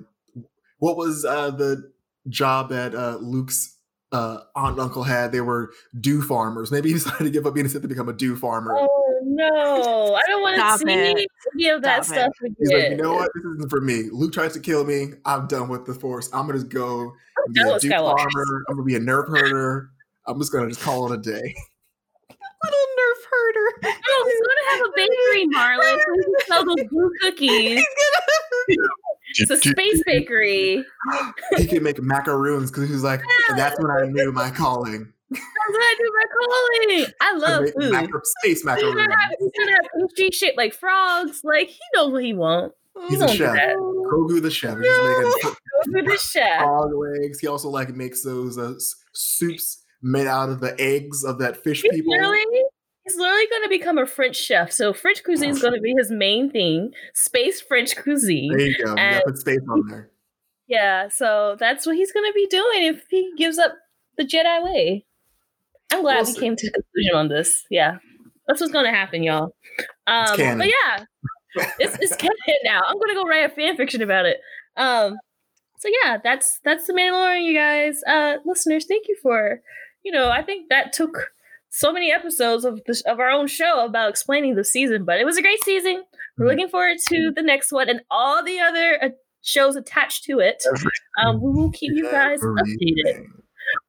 [0.79, 1.90] What was uh the
[2.29, 3.77] job that uh Luke's
[4.11, 5.31] uh aunt and uncle had?
[5.31, 6.71] They were dew farmers.
[6.71, 8.75] Maybe he decided to give up being a Sith to become a dew farmer.
[8.77, 11.27] Oh no, I don't want to see it.
[11.55, 12.91] any of that Stop stuff He's like, again.
[12.97, 13.29] you know what?
[13.35, 14.09] This isn't for me.
[14.11, 15.13] Luke tries to kill me.
[15.25, 16.29] I'm done with the Force.
[16.33, 17.13] I'm gonna just go
[17.45, 18.17] and be a dew Skywalker.
[18.17, 18.63] farmer.
[18.69, 19.89] I'm gonna be a nerf herder.
[20.27, 21.31] I'm just gonna just call it a day.
[22.63, 23.67] Little nerf herder.
[23.83, 25.97] No, he's gonna have a bakery, Marlon.
[25.99, 27.85] So he can sell those blue cookies.
[28.67, 30.83] It's a space bakery.
[31.57, 33.21] he can make macaroons because he was like,
[33.55, 35.11] that's when I knew my calling.
[35.29, 37.13] That's what I do my calling.
[37.21, 37.93] I love make food.
[37.93, 38.95] macar- space He's macaroons.
[38.95, 41.41] gonna have, he's gonna have pastry shaped like frogs.
[41.43, 42.75] Like he knows what he wants.
[43.07, 43.55] He's He a chef.
[43.77, 44.77] Grogu the chef.
[44.77, 45.31] He's Go
[45.93, 46.59] to the chef.
[46.59, 47.39] frog legs.
[47.39, 48.73] He also like makes those uh,
[49.13, 52.11] soups made out of the eggs of that fish people.
[52.11, 52.43] literally,
[53.11, 54.71] he's literally going to become a French chef.
[54.71, 56.93] So French cuisine is going to be his main thing.
[57.13, 58.55] Space French cuisine.
[58.55, 58.95] There you go.
[58.95, 60.09] You put space on there.
[60.67, 63.73] Yeah, so that's what he's going to be doing if he gives up
[64.17, 65.05] the Jedi way.
[65.91, 67.65] I'm glad We'll we came to a conclusion on this.
[67.69, 67.97] Yeah,
[68.47, 69.53] that's what's going to happen, y'all.
[70.07, 71.03] Um, but yeah,
[71.77, 72.81] it's, it's canon now.
[72.87, 74.39] I'm going to go write a fan fiction about it.
[74.77, 75.17] Um,
[75.77, 78.85] so yeah, that's that's the Mandalorian, you guys, uh, listeners.
[78.85, 79.61] Thank you for,
[80.03, 81.31] you know, I think that took
[81.71, 85.25] so many episodes of the, of our own show about explaining the season, but it
[85.25, 86.03] was a great season.
[86.37, 86.49] We're Mhm.
[86.49, 89.09] looking forward to the next one and all the other uh,
[89.41, 90.61] shows attached to it.
[91.23, 93.25] Um, we will keep you guys updated.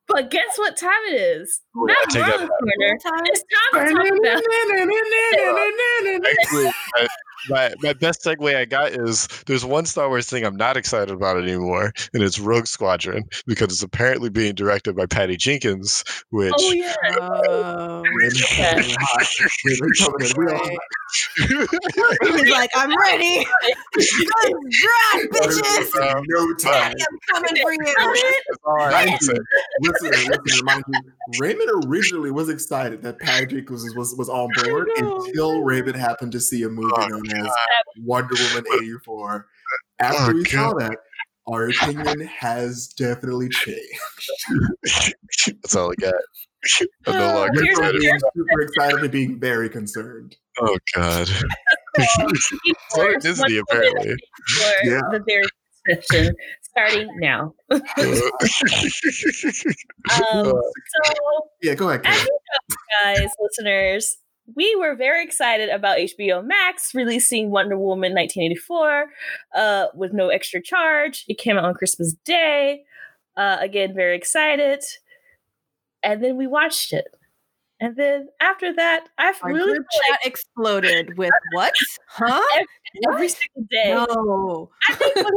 [0.09, 1.61] But guess what time it is?
[1.77, 2.49] Oh, yeah, Not take that Ron's back.
[2.59, 2.95] corner.
[2.95, 4.37] It's time to talk about
[6.29, 6.73] Actually,
[7.49, 10.77] my, my, my best segue I got is there's one Star Wars thing I'm not
[10.77, 16.05] excited about anymore, and it's Rogue Squadron because it's apparently being directed by Patty Jenkins,
[16.31, 16.95] which Oh yeah.
[17.21, 18.03] Oh.
[18.03, 19.27] Raven's coming in hot.
[19.65, 20.79] Raven's coming in real hot.
[22.23, 23.47] He's like, I'm ready.
[23.93, 24.07] Good
[24.43, 25.95] drive, bitches.
[25.95, 26.95] Uh, no I'm
[27.31, 27.79] coming for you.
[28.49, 29.35] that's all I have to say.
[29.81, 31.01] Listen, listen, remind you,
[31.39, 36.33] Raymond originally was excited that Patty Jenkins was, was, was on board until Raymond happened
[36.33, 37.51] to see a movie known as
[37.99, 39.47] Wonder Woman 84.
[40.01, 40.97] After Oh, we saw that,
[41.47, 44.01] our opinion has definitely changed.
[45.47, 46.15] That's all I got.
[47.09, 48.01] I'm no Uh, longer here's- From excited.
[48.01, 50.37] being super excited to being very concerned.
[50.61, 51.27] Oh God.
[51.27, 54.15] So did Disney apparently.
[54.85, 55.01] Yeah.
[55.11, 55.45] the very
[56.03, 57.53] session starting now.
[57.71, 57.81] Um,
[60.21, 60.53] so
[61.63, 62.07] Yeah, go ahead.
[62.07, 62.29] As Kate.
[62.29, 62.77] you know,
[63.17, 64.19] guys, listeners,
[64.55, 69.07] we were very excited about HBO Max releasing Wonder Woman 1984
[69.55, 71.25] uh, with no extra charge.
[71.29, 72.83] It came out on Christmas Day.
[73.37, 74.83] Uh, again, very excited.
[76.03, 77.07] And then we watched it.
[77.81, 81.73] And then after that, I've Our really group like, exploded with what?
[82.09, 82.65] Huh?
[83.09, 83.93] every single day.
[83.93, 84.71] No.
[84.89, 85.33] I think I'm the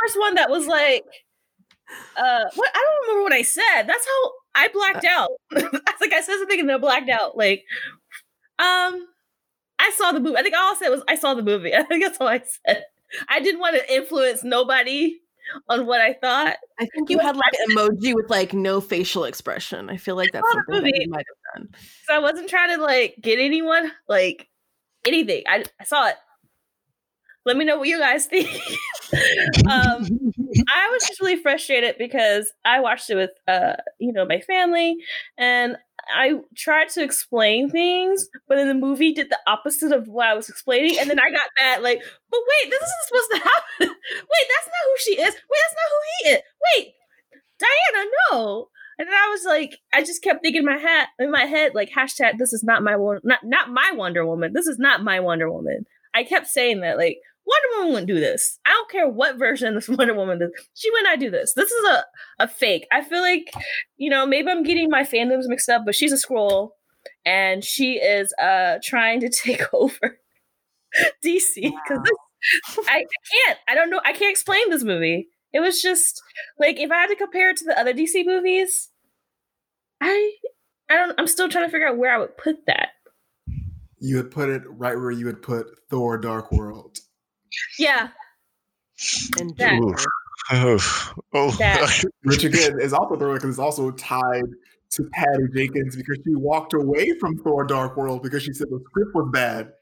[0.00, 1.04] first one that was like,
[2.16, 2.70] uh, what?
[2.74, 3.82] I don't remember what I said.
[3.82, 5.30] That's how I blacked out.
[5.52, 7.36] I was like, I said something and then I blacked out.
[7.36, 7.64] Like,
[8.58, 9.06] um,
[9.78, 10.36] I saw the movie.
[10.36, 11.74] I think all I said was I saw the movie.
[11.76, 12.84] I think that's all I said.
[13.28, 15.18] I didn't want to influence nobody
[15.68, 16.56] on what I thought.
[16.80, 19.90] I think you had like an emoji with like no facial expression.
[19.90, 21.74] I feel like that's something that you might have done.
[22.06, 24.48] So I wasn't trying to like get anyone like
[25.06, 25.42] anything.
[25.46, 26.16] I, I saw it.
[27.46, 28.48] Let me know what you guys think.
[29.70, 30.08] um,
[30.74, 34.96] I was just really frustrated because I watched it with uh, you know, my family
[35.36, 35.76] and
[36.12, 40.34] I tried to explain things, but then the movie did the opposite of what I
[40.34, 43.96] was explaining, and then I got mad, like, but wait, this isn't supposed to happen.
[44.00, 45.34] wait, that's not who she is.
[45.34, 46.42] Wait, that's not who he is.
[46.76, 46.94] Wait,
[47.58, 48.68] Diana, no.
[48.98, 51.72] And then I was like, I just kept thinking in my hat in my head,
[51.74, 54.52] like hashtag this is not my not not my Wonder Woman.
[54.52, 55.84] This is not my Wonder Woman.
[56.14, 58.58] I kept saying that, like, Wonder Woman wouldn't do this.
[58.64, 60.50] I don't care what version this Wonder Woman does.
[60.74, 61.52] She would not do this.
[61.54, 62.04] This is a,
[62.38, 62.86] a fake.
[62.92, 63.52] I feel like,
[63.96, 66.76] you know, maybe I'm getting my fandoms mixed up, but she's a scroll
[67.26, 70.18] and she is uh trying to take over
[71.24, 72.00] DC because
[72.88, 73.58] I, I can't.
[73.68, 74.00] I don't know.
[74.04, 75.28] I can't explain this movie.
[75.52, 76.20] It was just
[76.58, 78.90] like if I had to compare it to the other DC movies,
[80.00, 80.32] I
[80.90, 82.90] I don't I'm still trying to figure out where I would put that.
[83.98, 86.98] You would put it right where you would put Thor Dark World.
[87.78, 88.08] Yeah.
[89.40, 90.04] And That- Joker.
[90.52, 91.50] Oh, oh.
[91.52, 94.44] That- Which again is also throwing because it's also tied
[94.90, 98.80] to Patty Jenkins because she walked away from Thor Dark World because she said the
[98.86, 99.72] script was bad.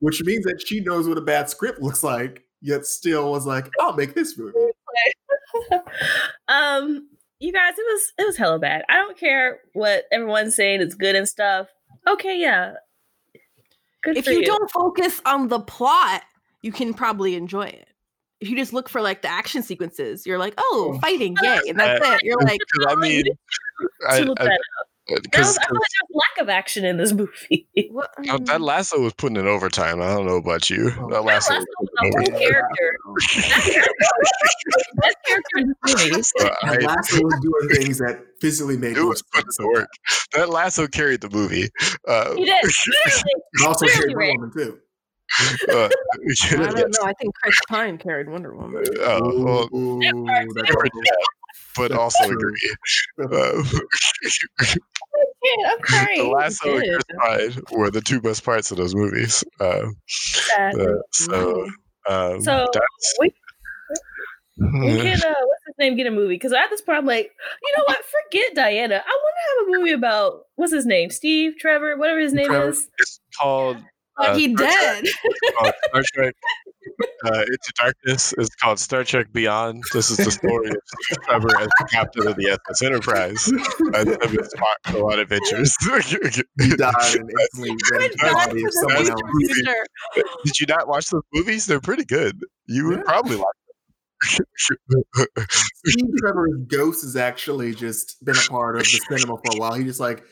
[0.00, 3.68] Which means that she knows what a bad script looks like, yet still was like,
[3.80, 4.56] I'll make this movie.
[6.48, 7.08] um
[7.40, 8.84] you guys it was it was hella bad.
[8.88, 11.68] I don't care what everyone's saying it's good and stuff.
[12.06, 12.74] Okay, yeah.
[14.02, 14.46] Good if for you, you.
[14.46, 16.22] don't focus on the plot,
[16.62, 17.88] you can probably enjoy it.
[18.40, 21.78] If you just look for like the action sequences, you're like, oh, fighting, yay, and
[21.78, 22.20] that's Uh, it.
[22.22, 23.24] You're like, Because I mean,
[24.08, 24.86] I, look I, that up.
[25.32, 27.66] That was, I feel like lack of action in this movie.
[27.90, 28.10] what?
[28.28, 30.02] uh, that lasso was putting in overtime.
[30.02, 30.92] I don't know about you.
[31.00, 31.66] Oh, That lasso was Lasso
[31.96, 32.62] putting was a overtime.
[33.56, 33.88] character.
[35.00, 36.22] Best character in this movie.
[36.22, 39.88] So I- Lasso was doing things that physically made It was no putting to work.
[40.34, 41.68] That lasso carried the movie.
[42.06, 42.64] Uh, He did.
[42.64, 43.22] Literally.
[43.54, 44.78] And also Clearly, Wonder Woman too.
[45.70, 46.86] uh, I don't yes.
[47.00, 47.04] know.
[47.06, 48.84] I think Chris Pine carried Wonder Woman.
[49.00, 51.26] Oh, well, Ooh, That part that
[51.76, 52.34] but also true.
[52.34, 52.76] agree.
[53.18, 53.62] was- Uh,
[54.60, 56.32] I'm the crying.
[56.32, 56.82] lasso and.
[56.82, 57.04] Chris
[57.54, 59.44] Pine were the two best parts of those movies.
[59.60, 59.86] Uh,
[60.58, 60.72] uh,
[61.12, 61.64] so,
[62.08, 63.34] um, So, that's, we-
[64.60, 67.30] we can uh what's his name get a movie because at this point I'm like,
[67.62, 67.98] you know what?
[68.04, 68.96] Forget Diana.
[68.96, 72.46] I want to have a movie about what's his name, Steve, Trevor, whatever his name
[72.48, 72.70] Trevor.
[72.70, 72.88] is.
[72.98, 73.76] it's called
[74.18, 75.04] But uh, he Star dead.
[75.04, 76.34] It's called Star Trek
[77.26, 78.34] uh, Into Darkness.
[78.36, 79.82] It's called Star Trek Beyond.
[79.92, 84.08] This is the story of Steve Trevor as the captain of the SS Enterprise and
[84.08, 85.74] some of his fought a lot of adventures.
[86.60, 89.20] He died and instantly went the body to of the someone That's else.
[89.24, 89.54] movie.
[89.54, 89.84] future.
[90.44, 91.66] Did you not watch those movies?
[91.66, 92.40] They're pretty good.
[92.66, 93.02] You would Yeah.
[93.04, 93.44] probably like
[94.36, 94.44] them.
[95.86, 99.74] Steve Trevor's ghost has actually just been a part of the cinema for a while.
[99.74, 100.24] He just like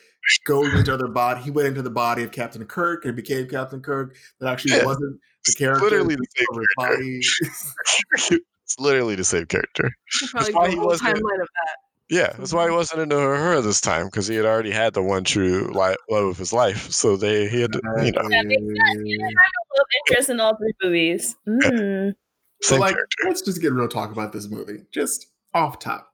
[0.47, 1.43] goes into other body.
[1.43, 4.17] He went into the body of Captain Kirk and became Captain Kirk.
[4.41, 4.85] That actually Yeah.
[4.87, 5.85] wasn't the character.
[5.85, 6.97] literally the same character.
[6.97, 7.21] body.
[8.65, 9.91] it's literally the same character.
[10.21, 11.77] You could probably why he wasn't- timeline of that.
[12.09, 15.03] Yeah, that's why he wasn't into her this time because he had already had the
[15.03, 16.89] one true li- love of his life.
[16.93, 19.03] So they he had to, you know That makes sense.
[19.03, 21.35] He didn't have no love interest in all three movies.
[21.49, 22.15] Mm.
[22.63, 23.17] So, like, character.
[23.27, 24.85] let's just get real talk about this movie.
[24.91, 26.09] Just off top.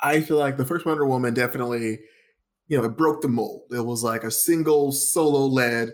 [0.00, 1.98] I feel like the first Wonder Woman definitely,
[2.68, 3.62] you know, it broke the mold.
[3.70, 5.92] It was like a single solo led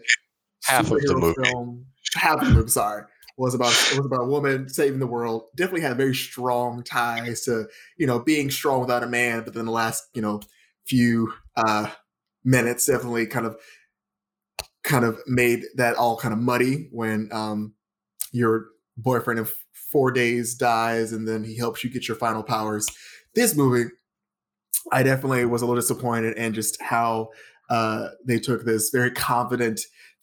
[0.64, 1.35] Half of the movie.
[1.42, 1.87] film.
[2.14, 3.04] Half of the movie, sorry.
[3.37, 5.44] Was about it was about a woman saving the world.
[5.56, 9.64] Definitely had very strong ties to, you know, being strong without a man, but then
[9.64, 10.40] the last, you know,
[10.87, 11.90] few uh
[12.44, 13.56] minutes definitely kind of
[14.83, 17.74] kind of made that all kind of muddy when um
[18.33, 22.87] your boyfriend of four days dies and then he helps you get your final powers.
[23.35, 23.90] This movie,
[24.93, 27.31] I definitely was a little disappointed in just how
[27.69, 29.81] uh, they took this very confident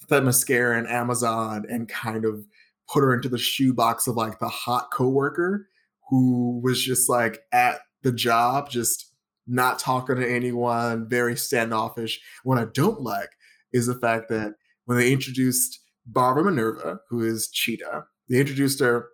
[0.10, 2.46] Themyscira and Amazon and kind of
[2.90, 5.68] put her into the shoebox of like the hot coworker
[6.10, 9.12] who was just like at the job, just
[9.46, 12.20] not talking to anyone, very standoffish.
[12.44, 13.30] What I don't like
[13.74, 14.54] is the fact that
[14.86, 19.10] when they introduced Barbara Minerva, who is Cheetah, they introduced her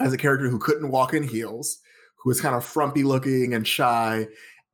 [0.00, 1.78] as a character who couldn't walk in heels,
[2.22, 4.26] who was kind of frumpy looking and shy,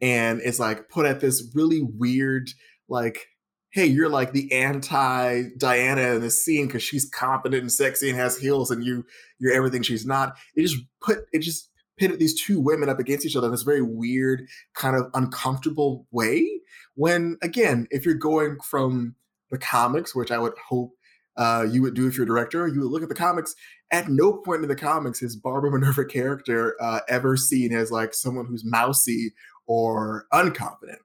[0.04, 2.50] and is like put at this really weird,
[2.90, 3.26] like,
[3.70, 8.18] hey, you're like the anti Diana in this scene because she's competent and sexy and
[8.18, 9.06] has heels, and you
[9.38, 10.36] you're everything she's not.
[10.54, 13.62] It just put it just pitted these two women up against each other in this
[13.62, 16.60] very weird, kind of uncomfortable way.
[16.96, 19.14] When again, if you're going from
[19.50, 20.92] the comics, which I would hope
[21.38, 23.54] uh, you would do if you're a director, you would look at the comics.
[23.90, 28.12] At no point in the comics is Barbara Minerva character uh, ever seen as like
[28.12, 29.32] someone who's mousy
[29.66, 30.98] or unconfident.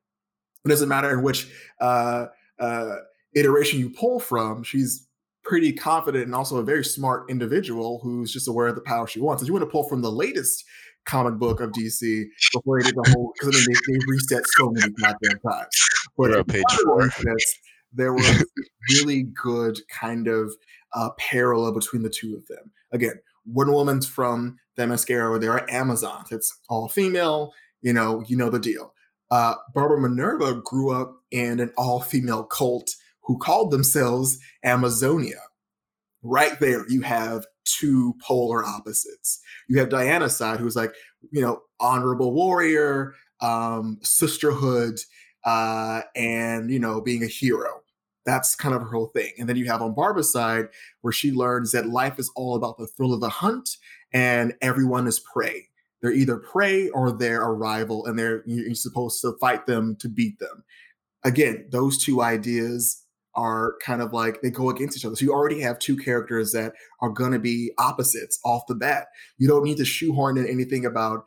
[0.65, 1.47] It doesn't matter in which
[1.79, 2.27] uh,
[2.59, 2.95] uh,
[3.35, 4.63] iteration you pull from.
[4.63, 5.07] She's
[5.43, 9.19] pretty confident and also a very smart individual who's just aware of the power she
[9.19, 9.41] wants.
[9.41, 10.65] If you want to pull from the latest
[11.05, 14.43] comic book of DC before they did the whole, because I mean they, they reset
[14.57, 15.87] so many goddamn times.
[16.17, 17.07] But page four.
[17.07, 17.41] Resets,
[17.93, 18.45] there was
[18.89, 20.51] really good kind of
[20.93, 22.71] uh, parallel between the two of them.
[22.91, 26.31] Again, Wonder Woman's from Themyscira, where there are Amazons.
[26.31, 27.53] It's all female.
[27.81, 28.93] You know, you know the deal.
[29.31, 32.89] Uh, Barbara Minerva grew up in an all-female cult
[33.21, 35.39] who called themselves Amazonia.
[36.23, 39.39] Right there, you have two polar opposites.
[39.67, 40.93] You have Diana's side, who's like,
[41.31, 44.99] you know, honorable warrior, um, sisterhood,
[45.45, 47.81] uh, and you know, being a hero.
[48.25, 49.31] That's kind of her whole thing.
[49.39, 50.67] And then you have on Barbara's side,
[51.01, 53.77] where she learns that life is all about the thrill of the hunt,
[54.11, 55.68] and everyone is prey.
[56.01, 60.09] They're either prey or they're a rival, and they're you're supposed to fight them to
[60.09, 60.63] beat them.
[61.23, 63.03] Again, those two ideas
[63.35, 65.15] are kind of like they go against each other.
[65.15, 69.07] So you already have two characters that are going to be opposites off the bat.
[69.37, 71.25] You don't need to shoehorn in anything about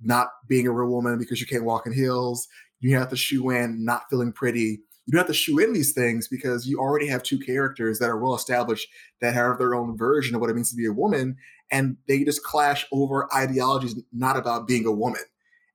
[0.00, 2.48] not being a real woman because you can't walk in heels.
[2.80, 4.80] You have to shoe in not feeling pretty.
[5.06, 8.08] You don't have to shoe in these things because you already have two characters that
[8.08, 8.88] are well established
[9.20, 11.36] that have their own version of what it means to be a woman,
[11.70, 15.22] and they just clash over ideologies not about being a woman.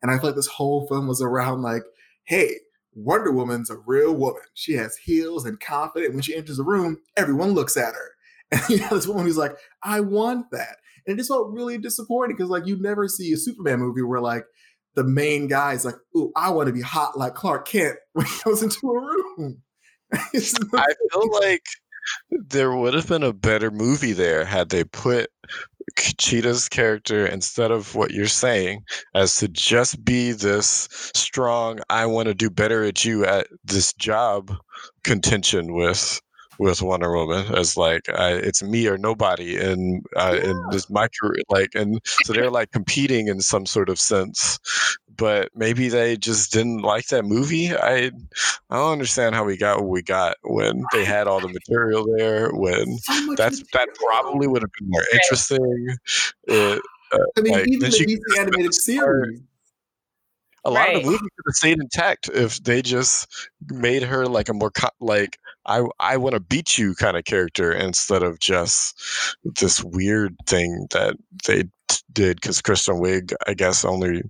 [0.01, 1.83] And I feel like this whole film was around like,
[2.23, 2.55] hey,
[2.93, 4.41] Wonder Woman's a real woman.
[4.53, 6.13] She has heels and confident.
[6.13, 8.11] When she enters a room, everyone looks at her.
[8.51, 10.77] And you have this woman who's like, I want that.
[11.05, 14.21] And it just felt really disappointing because like you never see a Superman movie where
[14.21, 14.45] like
[14.97, 18.25] the main guy is like, "Ooh, I want to be hot like Clark Kent" when
[18.25, 19.61] he goes into a room.
[20.13, 21.63] I feel like
[22.31, 25.29] there would have been a better movie there had they put
[26.17, 28.83] Cheetah's character instead of what you're saying
[29.13, 33.93] as to just be this strong I want to do better at you at this
[33.93, 34.53] job
[35.03, 36.21] contention with
[36.59, 41.07] with Wonder Woman as like I, it's me or nobody and uh, in this my
[41.19, 44.59] career like and so they're like competing in some sort of sense
[45.15, 48.11] but maybe they just didn't like that movie I
[48.69, 52.05] I don't understand how we got what we got when they had all the material
[52.17, 55.87] there when so that's that probably would have been more interesting.
[56.43, 59.41] It, I mean, like, even the DC animated series.
[60.65, 61.03] a lot of Right.
[61.03, 64.89] the movie could have stayed intact if they just made her like a more co-
[64.99, 68.99] like I I want to beat you kind of character instead of just
[69.59, 74.23] this weird thing that they t- did because Kristen Wiig I guess only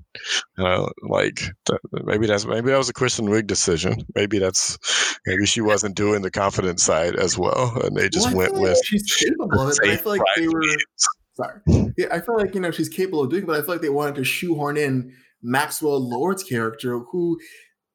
[0.58, 1.36] uh, like
[1.66, 4.78] th- maybe that's maybe that was a Kristen Wiig decision maybe that's
[5.26, 8.62] maybe she wasn't doing the confident side as well and they just Well, went like
[8.64, 11.08] with she's capable of it, but I feel like they were games.
[11.36, 11.94] sorry.
[11.98, 13.82] Yeah, I feel like you know she's capable of doing, it, but I feel like
[13.82, 17.40] they wanted to shoehorn in Maxwell Lord's character, who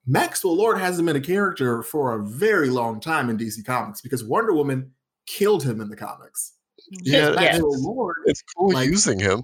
[0.07, 4.25] Maxwell Lord hasn't been a character for a very long time in DC Comics because
[4.25, 4.91] Wonder Woman
[5.27, 6.55] killed him in the comics.
[6.91, 7.53] Yeah, Because Yeah.
[7.53, 9.43] Maxwell Lord, it's cool Like- using him.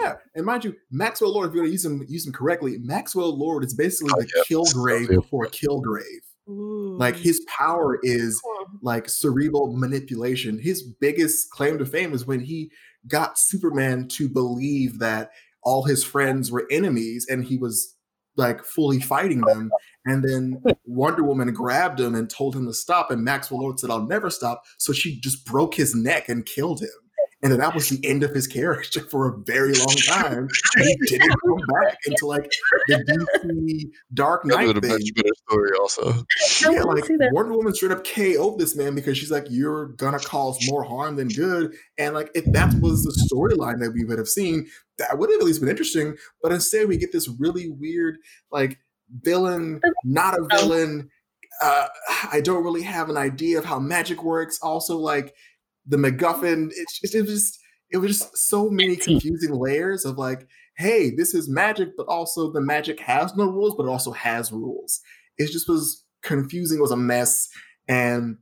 [0.00, 2.78] Yeah, and mind you, Maxwell Lord, if you're going to use him use him correctly,
[2.78, 6.04] Maxwell Lord is basically Oh, the yeah, Killgrave so- before Killgrave.
[6.48, 6.96] Ooh.
[6.98, 8.38] Like his power is
[8.82, 10.58] like cerebral manipulation.
[10.58, 12.70] His biggest claim to fame is when he
[13.08, 15.30] got Superman to believe that
[15.62, 17.93] all his friends were enemies and he was
[18.36, 19.70] like fully fighting them.
[20.06, 23.10] And then Wonder Woman grabbed him and told him to stop.
[23.10, 24.64] And Maxwell Lord said, I'll never stop.
[24.78, 26.88] So she just broke his neck and killed him.
[27.44, 30.48] And then that was the end of his character for a very long time.
[30.78, 32.50] He didn't come back into like
[32.88, 34.92] the DC Dark That Knight would have thing.
[34.92, 36.24] much story, also.
[36.62, 37.16] Yeah, like see.
[37.32, 41.16] Wonder Woman straight up KO'd this man because she's like, you're gonna cause more harm
[41.16, 41.74] than good.
[41.98, 44.66] And like, if that was the storyline that we would have seen,
[44.96, 46.16] that would have at least been interesting.
[46.42, 48.16] But instead, we get this really weird,
[48.50, 48.78] like,
[49.20, 51.10] villain, not a villain.
[51.60, 51.88] Uh,
[52.32, 54.58] I don't really have an idea of how magic works.
[54.62, 55.34] Also, like,
[55.86, 57.58] the MacGuffin, it's just, it was just,
[57.90, 62.50] it was just so many confusing layers of like, hey, this is magic, but also
[62.50, 65.00] the magic has no rules, but it also has rules
[65.38, 66.78] it just was confusing.
[66.78, 67.48] It was a mess,
[67.88, 68.38] and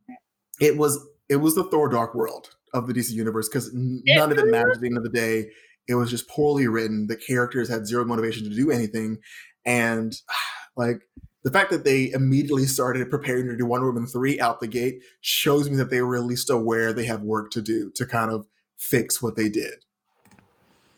[0.60, 4.38] it was it was the Thor Dark World of the DC universe because none of
[4.38, 5.50] it mattered at the end of the day.
[5.88, 7.06] It was just poorly written.
[7.06, 9.18] The characters had zero motivation to do anything,
[9.64, 10.14] and
[10.76, 11.00] like
[11.44, 15.02] the fact that they immediately started preparing to do Wonder Woman three out the gate
[15.20, 18.30] shows me that they were at least aware they have work to do to kind
[18.30, 18.46] of
[18.78, 19.74] fix what they did.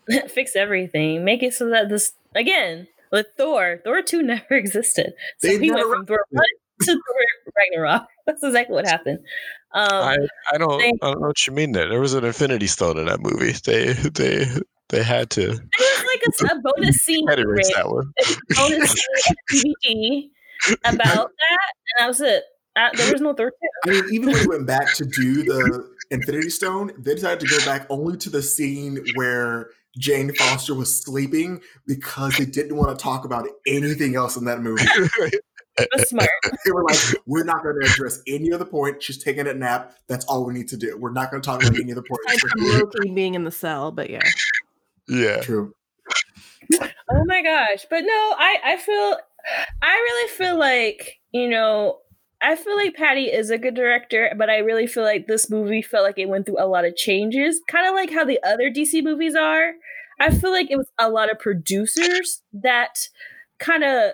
[0.29, 1.25] fix everything.
[1.25, 5.13] Make it so that this again with Thor, Thor two never existed.
[5.39, 6.45] So They he went from Thor one
[6.83, 8.07] to Thor Ragnarok.
[8.27, 9.19] That's exactly what happened.
[9.73, 10.17] Um, I,
[10.53, 11.89] I don't they- I don't know what you mean there.
[11.89, 13.53] There was an Infinity Stone in that movie.
[13.65, 14.45] They they
[14.91, 17.27] they had to it was like a, a bonus scene.
[17.27, 18.13] had to erase that one.
[18.57, 20.31] bonus scene DVD
[20.85, 22.45] about that, and that was it.
[22.77, 23.53] Uh, there was no third.
[23.53, 23.91] two.
[23.91, 27.47] I mean, even when we went back to do the Infinity Stone, they decided to
[27.47, 32.97] go back only to the scene where Jane Foster was sleeping because they didn't want
[32.97, 34.85] to talk about anything else in that movie.
[35.77, 36.31] It smart.
[36.65, 39.03] They were like, "We're not going to address any other point.
[39.03, 39.97] She's taking a nap.
[40.07, 40.97] That's all we need to do.
[40.97, 43.51] We're not going to talk about any other Aside from point." Loki being in the
[43.51, 44.23] cell, but yeah.
[45.09, 45.41] yeah.
[45.41, 45.75] True.
[46.81, 47.87] Oh my gosh.
[47.91, 49.17] But no, I I feel
[49.83, 51.99] I really feel like, you know,
[52.43, 55.83] I feel like Patty is a good director, but I really feel like this movie
[55.83, 58.71] felt like it went through a lot of changes, kind of like how the other
[58.71, 59.73] DC movies are.
[60.21, 63.09] I feel like it was a lot of producers that
[63.59, 64.13] kind of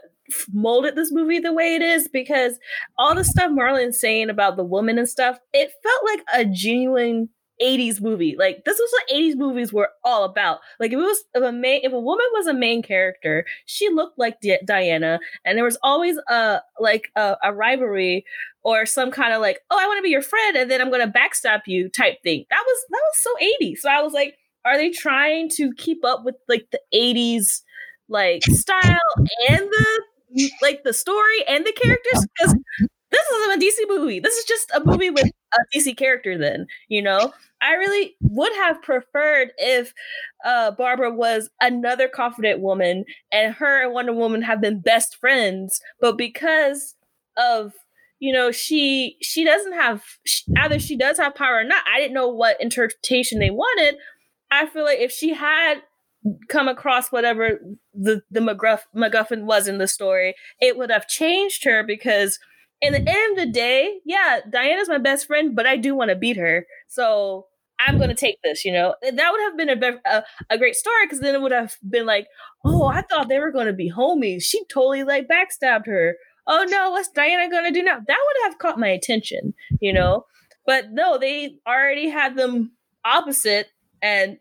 [0.52, 2.58] molded this movie the way it is because
[2.98, 7.28] all the stuff Marlon's saying about the woman and stuff, it felt like a genuine
[7.60, 8.36] 80s movie.
[8.38, 10.60] Like this was what 80s movies were all about.
[10.78, 13.88] Like if it was if a main if a woman was a main character, she
[13.88, 18.24] looked like Di- Diana, and there was always a like a, a rivalry
[18.62, 20.90] or some kind of like, oh, I want to be your friend, and then I'm
[20.90, 22.44] gonna backstab you type thing.
[22.50, 23.30] That was that was so
[23.66, 23.78] 80s.
[23.78, 27.62] So I was like, are they trying to keep up with like the 80s
[28.08, 28.98] like style
[29.48, 32.26] and the like the story and the characters?
[32.36, 32.54] Because
[33.10, 34.20] this isn't a DC movie.
[34.20, 36.38] This is just a movie with a DC character.
[36.38, 39.92] Then you know, I really would have preferred if
[40.44, 45.80] uh, Barbara was another confident woman and her and Wonder Woman have been best friends,
[46.00, 46.94] but because
[47.36, 47.72] of
[48.18, 51.84] you know she she doesn't have sh- either she does have power or not.
[51.92, 53.96] I didn't know what interpretation they wanted.
[54.50, 55.82] I feel like if she had
[56.48, 57.60] come across whatever
[57.94, 62.38] the the McGruff, MacGuffin was in the story, it would have changed her because
[62.80, 66.10] in the end of the day, yeah, Diana's my best friend, but I do want
[66.10, 66.66] to beat her.
[66.88, 67.46] So
[67.78, 68.94] I'm going to take this, you know?
[69.02, 72.06] That would have been a, a, a great story because then it would have been
[72.06, 72.26] like,
[72.64, 74.42] oh, I thought they were going to be homies.
[74.42, 76.16] She totally like backstabbed her.
[76.46, 77.98] Oh no, what's Diana going to do now?
[78.06, 80.24] That would have caught my attention, you know?
[80.66, 82.72] But no, they already had them
[83.04, 83.68] opposite
[84.02, 84.38] and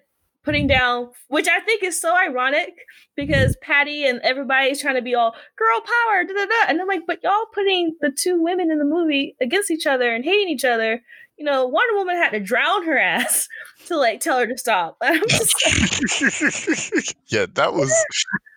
[0.49, 2.73] putting down, which I think is so ironic
[3.15, 6.65] because Patty and everybody's trying to be all girl power, da da da.
[6.69, 10.13] And I'm like, but y'all putting the two women in the movie against each other
[10.13, 11.01] and hating each other.
[11.37, 13.47] You know, Wonder Woman had to drown her ass
[13.87, 14.97] to like tell her to stop.
[15.01, 17.93] I'm just like, yeah, that was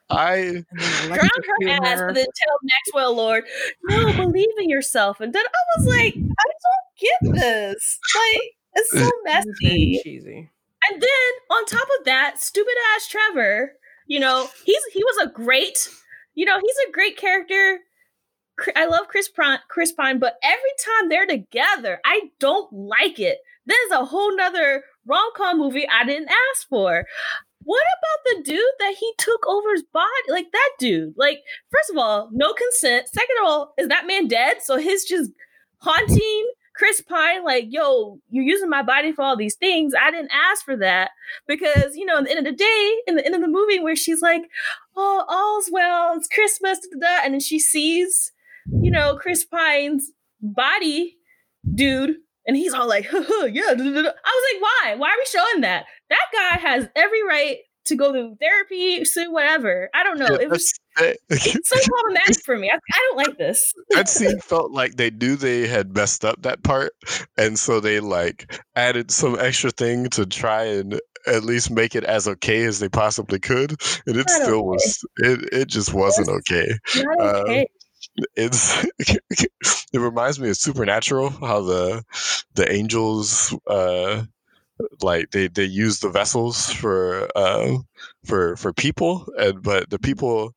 [0.08, 2.08] I And then drown electrocute her ass, her.
[2.08, 3.44] and then tell Maxwell Lord,
[3.84, 5.20] no, believe in yourself.
[5.20, 6.50] And then I was like, I
[7.28, 7.98] don't get this.
[8.16, 8.42] Like,
[8.74, 10.00] it's so It was very messy.
[10.02, 10.50] cheesy.
[10.90, 13.72] And then on top of that, stupid ass Trevor,
[14.06, 15.88] you know, he's he was a great,
[16.34, 17.80] you know, he's a great character.
[18.76, 23.38] I love Chris Pine, Chris Pine, but every time they're together, I don't like it.
[23.66, 27.06] There's a whole nother rom com movie I didn't ask for.
[27.64, 30.08] What about the dude that he took over his body?
[30.28, 31.14] Like that dude.
[31.16, 31.38] Like,
[31.70, 33.08] first of all, no consent.
[33.08, 34.56] Second of all, is that man dead?
[34.62, 35.30] So his just
[35.78, 39.92] haunting Chris Pine, like, yo, you're using my body for all these things.
[40.00, 41.10] I didn't ask for that.
[41.46, 43.80] Because, you know, in the end of the day, in the end of the movie
[43.80, 44.42] where she's like,
[44.96, 48.32] Oh, all's well, it's Christmas, da, da, da, and then she sees,
[48.66, 50.10] you know, Chris Pine's
[50.40, 51.16] body
[51.74, 52.16] dude
[52.46, 53.20] and he's all like, yeah.
[53.20, 54.94] I was like, why?
[54.96, 55.86] Why are we showing that?
[56.10, 59.88] That guy has every right to go to therapy, sue whatever.
[59.94, 60.34] I don't know.
[60.34, 60.78] It was
[61.30, 62.70] it's so problematic for me.
[62.70, 63.72] I, I, don't like this.
[63.90, 66.92] that scene felt like they knew they had messed up that part,
[67.36, 72.04] and so they like added some extra thing to try and at least make it
[72.04, 73.70] as okay as they possibly could,
[74.06, 74.62] and it still okay.
[74.62, 75.04] was.
[75.18, 76.74] It it just wasn't okay.
[76.96, 77.60] Not okay.
[77.60, 77.66] Um,
[78.36, 82.02] it's it reminds me of Supernatural, how the
[82.54, 84.24] the angels uh
[85.00, 87.76] like they they use the vessels for uh
[88.24, 90.54] for for people and but the people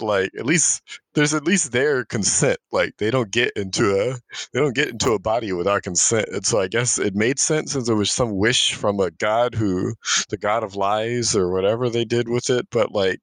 [0.00, 0.82] like at least
[1.14, 2.58] there's at least their consent.
[2.72, 4.14] Like they don't get into a
[4.52, 6.28] they don't get into a body without consent.
[6.32, 9.54] And so I guess it made sense since there was some wish from a god
[9.54, 9.94] who
[10.28, 12.66] the god of lies or whatever they did with it.
[12.70, 13.20] But like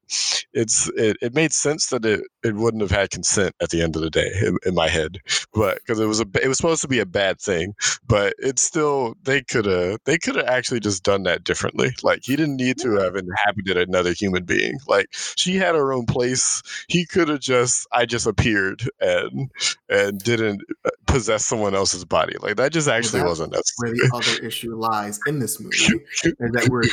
[0.53, 3.95] it's it, it made sense that it, it wouldn't have had consent at the end
[3.95, 5.19] of the day in, in my head.
[5.53, 7.73] But because it was a it was supposed to be a bad thing,
[8.07, 11.91] but it's still they could have they could have actually just done that differently.
[12.03, 14.79] Like he didn't need to have inhabited another human being.
[14.88, 15.07] Like
[15.38, 16.61] she had her own place.
[16.88, 19.51] He could have just I just appeared and
[19.89, 22.36] and didn't uh, possess someone else's body.
[22.41, 23.97] Like that just actually well, wasn't necessary.
[23.97, 25.75] Where the other issue lies in this movie
[26.23, 26.83] is that we're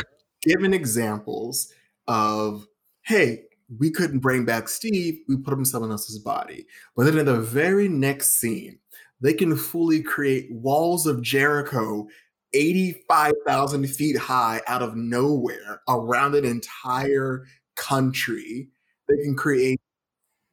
[0.42, 1.72] given examples
[2.08, 2.66] of
[3.04, 3.44] hey,
[3.78, 6.66] we couldn't bring back Steve, we put him in someone else's body.
[6.96, 8.78] But then in the very next scene,
[9.20, 12.08] they can fully create walls of Jericho
[12.54, 18.68] 85,000 feet high out of nowhere around an entire country.
[19.08, 19.80] They can create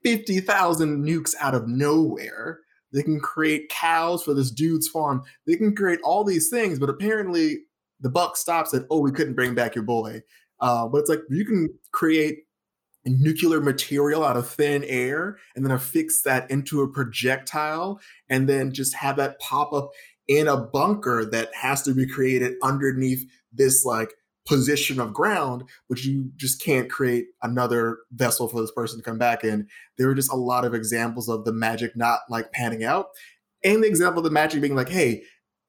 [0.04, 2.60] 50,000 nukes out of nowhere.
[2.92, 5.24] They can create cows for this dude's farm.
[5.46, 7.60] They can create all these things, but apparently
[8.00, 10.22] the buck stops at, oh, we couldn't bring back your boy.
[10.60, 12.40] Uh, but it's like you can create
[13.06, 18.72] nuclear material out of thin air and then affix that into a projectile and then
[18.72, 19.90] just have that pop up
[20.28, 24.14] in a bunker that has to be created underneath this like
[24.46, 29.18] position of ground, but you just can't create another vessel for this person to come
[29.18, 29.68] back in.
[29.98, 33.08] There were just a lot of examples of the magic not like panning out.
[33.64, 35.24] And the example of the magic being like, hey,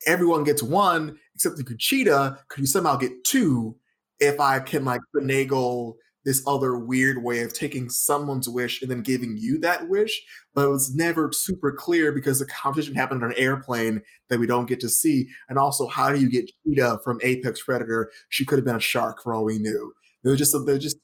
[0.07, 2.39] everyone gets one except the Kuchita.
[2.49, 3.77] Could you somehow get two
[4.19, 5.95] if I can like finagle
[6.25, 10.23] this other weird way of taking someone's wish and then giving you that wish,
[10.55, 14.47] but it was never super clear because the competition happened on an airplane that we
[14.47, 15.29] don't get to see.
[15.49, 18.11] And also, how do you get Cheetah from Apex Predator?
[18.29, 19.93] She could have been a shark for all we knew.
[20.23, 20.99] There was just there just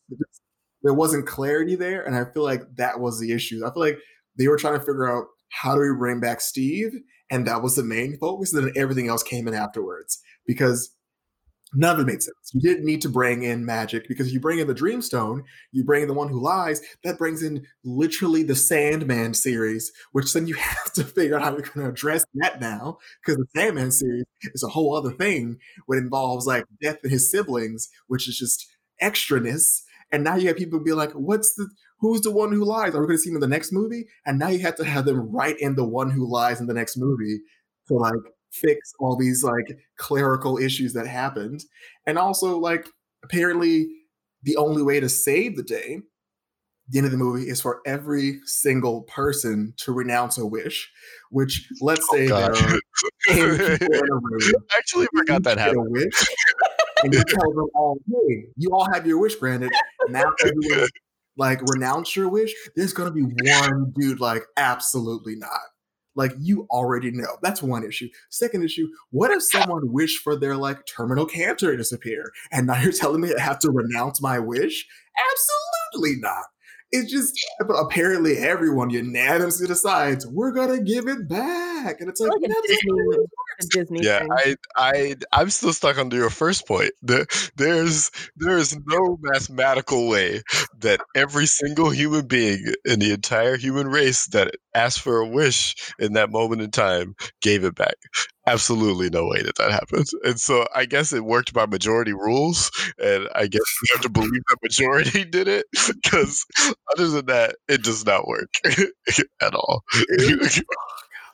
[0.83, 3.67] there wasn't clarity there, and I feel like that was the issue.
[3.67, 3.99] I feel like
[4.39, 6.93] they were trying to figure out how do we bring back Steve,
[7.31, 8.53] and that was the main focus.
[8.53, 10.91] And then everything else came in afterwards because
[11.75, 12.51] None of it made sense.
[12.53, 15.43] You didn't need to bring in magic because you bring in the Dreamstone,
[15.73, 20.33] you bring in the one who lies, that brings in literally the Sandman series, which
[20.33, 23.47] then you have to figure out how you're going to address that now because the
[23.61, 28.29] Sandman series is a whole other thing what involves like death and his siblings, which
[28.29, 28.67] is just
[29.03, 29.83] extraness.
[30.13, 32.95] And now you have people be like, what's the, who's the one who lies?
[32.95, 34.07] Are we going to see him in the next movie?
[34.25, 36.75] And now you have to have them write in the one who lies in the
[36.75, 37.41] next movie
[37.89, 38.15] to like
[38.61, 41.65] fix all these like clerical issues that happened.
[42.07, 42.89] And also, like,
[43.25, 43.89] apparently,
[44.43, 46.01] the only way to save the day,
[46.89, 50.91] the end of the movie, is for every single person to renounce a wish.
[51.31, 52.81] Which, let's oh, say, there are 10
[53.79, 54.53] people in a room.
[54.71, 55.91] I actually forgot that happened.
[55.91, 56.27] Wish,
[57.05, 59.71] and you tell them all, hey, you all have your wish granted.
[60.09, 60.89] Now everyone
[61.37, 62.55] like renounce your wish.
[62.75, 65.61] There's gonna be one dude like, absolutely not
[66.17, 67.37] like you already know.
[67.43, 68.09] That's one issue.
[68.31, 72.81] Second issue, what if someone wished for their like terminal cancer to disappear and now
[72.81, 74.87] you're telling me I have to renounce my wish?
[75.33, 76.45] Absolutely not.
[76.93, 77.35] It's just
[77.69, 82.51] apparently everyone unanimously decides we're gonna give it back, and it's like, like
[83.71, 84.01] Disney.
[84.03, 84.29] Yeah, thing.
[84.33, 86.91] I, I, I'm still stuck under your first point.
[87.03, 90.43] there's, there is no mathematical way
[90.79, 95.75] that every single human being in the entire human race that asked for a wish
[95.99, 97.97] in that moment in time gave it back
[98.47, 100.15] absolutely no way that that happens.
[100.25, 104.09] And so I guess it worked by majority rules, and I guess we have to
[104.09, 105.67] believe that majority did it
[106.03, 106.45] because
[106.93, 108.51] other than that, it does not work
[109.41, 109.83] at all.
[110.09, 110.65] like,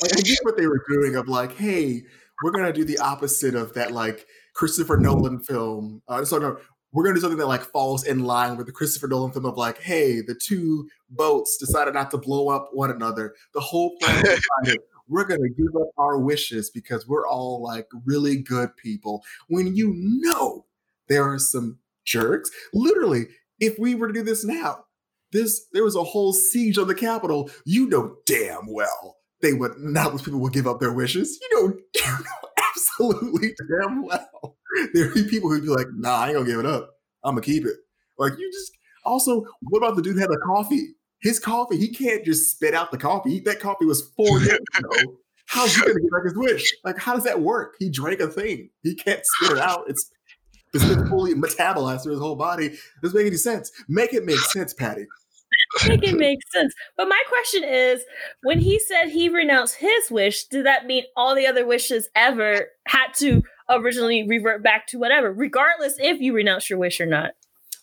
[0.02, 2.02] I guess what they were doing of like, hey,
[2.42, 6.02] we're gonna do the opposite of that like Christopher Nolan film.
[6.08, 6.58] Uh, so no,
[6.92, 9.56] we're gonna do something that like falls in line with the Christopher Nolan film of
[9.56, 13.34] like, hey, the two boats decided not to blow up one another.
[13.54, 14.24] The whole plan
[15.12, 19.22] we're gonna give up our wishes because we're all like really good people.
[19.48, 20.66] When you know
[21.08, 22.50] there are some jerks.
[22.72, 23.26] Literally,
[23.60, 24.84] if we were to do this now,
[25.30, 27.50] this there was a whole siege on the Capitol.
[27.64, 31.38] You know damn well they would not most people would give up their wishes.
[31.42, 34.56] You know, you know absolutely damn well.
[34.94, 36.90] There'd be people who'd be like, nah, I ain't gonna give it up.
[37.24, 37.76] I'm gonna keep it.
[38.18, 38.72] Like you just
[39.04, 40.94] also, what about the dude had a coffee?
[41.22, 43.40] His coffee, he can't just spit out the coffee.
[43.40, 45.14] That coffee was four years ago.
[45.46, 46.74] How's he gonna get back his wish?
[46.84, 47.76] Like, how does that work?
[47.78, 48.70] He drank a thing.
[48.82, 49.84] He can't spit it out.
[49.88, 50.10] It's
[50.74, 52.76] it's been fully metabolized through his whole body.
[53.02, 53.70] Doesn't make any sense.
[53.88, 55.04] Make it make sense, Patty.
[55.86, 56.74] make it make sense.
[56.96, 58.02] But my question is
[58.42, 62.68] when he said he renounced his wish, did that mean all the other wishes ever
[62.86, 67.32] had to originally revert back to whatever, regardless if you renounce your wish or not?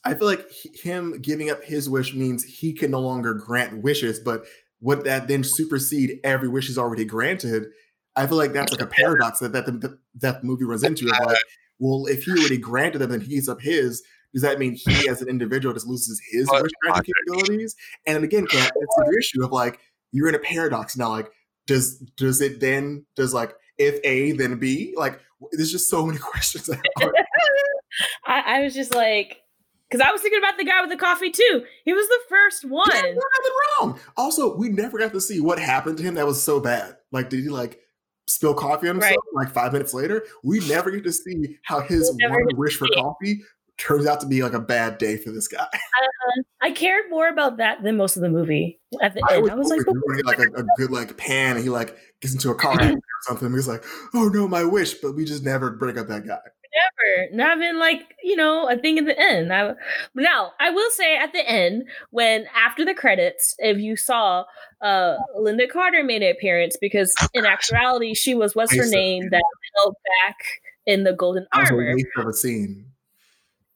[0.06, 0.46] I feel like
[0.82, 4.46] him giving up his wish means he can no longer grant wishes, but
[4.82, 7.68] would that then supersede every wish he's already granted?
[8.16, 11.06] I feel like that's like a paradox that that the, that movie runs into.
[11.06, 11.38] Of like,
[11.80, 14.02] well, if he already granted them, then he gives up his.
[14.34, 17.76] Does that mean he, as an individual, just loses his wish granting capabilities?
[18.06, 19.80] And again, Kat, it's the issue of like
[20.12, 21.10] you're in a paradox now.
[21.10, 21.32] Like,
[21.68, 24.94] does does it then does like if A then B?
[24.96, 25.20] Like,
[25.52, 26.70] there's just so many questions.
[28.26, 29.42] I, I was just like,
[29.90, 31.64] because I was thinking about the guy with the coffee too.
[31.84, 32.90] He was the first one.
[32.90, 34.00] Yeah, nothing wrong.
[34.18, 36.98] Also, we never got to see what happened to him that was so bad.
[37.12, 37.80] Like, did he like
[38.28, 39.46] spill coffee on himself right.
[39.46, 40.24] like five minutes later?
[40.44, 43.42] We never get to see how his one wish for coffee
[43.80, 45.66] turns out to be like a bad day for this guy.
[46.00, 48.80] Uh, I cared more about that than most of the movie.
[49.02, 49.82] At the I end, I was like,
[50.26, 53.52] like a, a, good like pan, and he like gets into a car or something.
[53.52, 56.38] He's like, "Oh no, my wish!" But we just never break up that guy.
[56.38, 59.52] Never, not even like you know a thing at the end.
[59.52, 59.74] I,
[60.14, 64.46] now I will say at the end when after the credits, if you saw
[64.82, 69.44] uh Lynda Carter made an appearance because in actuality she was what's her name that
[69.76, 70.38] held back
[70.86, 71.96] in the golden armor.
[72.18, 72.86] Of a scene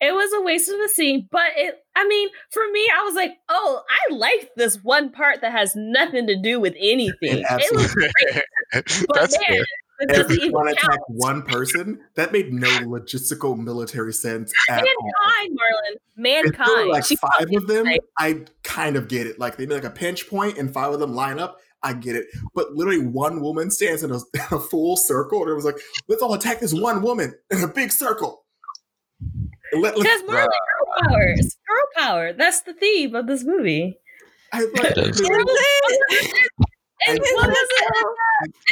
[0.04, 3.16] it was a waste of a scene, but it I mean, for me, I was
[3.16, 7.44] like, oh, I like this one part that has nothing to do with anything.
[7.48, 8.12] It, was great.
[8.74, 8.84] but
[9.14, 9.64] That's man,
[10.10, 12.00] Everyone attack one person.
[12.16, 15.48] That made no logistical military sense at Mankind, all.
[15.50, 15.98] Marlon.
[16.16, 16.90] Mankind.
[16.90, 17.88] like she five of them,
[18.18, 19.40] I kind of get it.
[19.40, 21.60] Like they made like a pinch point and five of them line up.
[21.82, 22.28] I get it.
[22.56, 24.20] But literally one woman stands in a,
[24.56, 27.68] a full circle and it was like, let's all attack this one woman in a
[27.68, 28.43] big circle.
[29.80, 32.34] Let, because we're uh, girl powers, girl power.
[32.34, 33.98] That's the theme of this movie.
[34.52, 34.98] I like,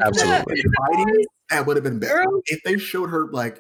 [0.01, 0.63] Absolutely.
[0.77, 2.23] Fighting, that would have been better.
[2.23, 2.41] Girl.
[2.45, 3.59] If they showed her like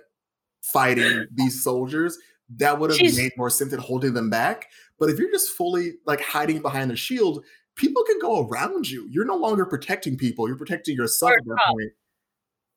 [0.61, 2.17] fighting these soldiers,
[2.57, 4.67] that would have She's, made more sense than holding them back.
[4.99, 7.43] But if you're just fully like hiding behind the shield,
[7.75, 9.07] people can go around you.
[9.09, 10.47] You're no longer protecting people.
[10.47, 11.91] You're protecting yourself at that point.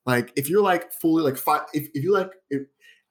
[0.07, 2.63] Like if you're like fully like fight, if, if you like if,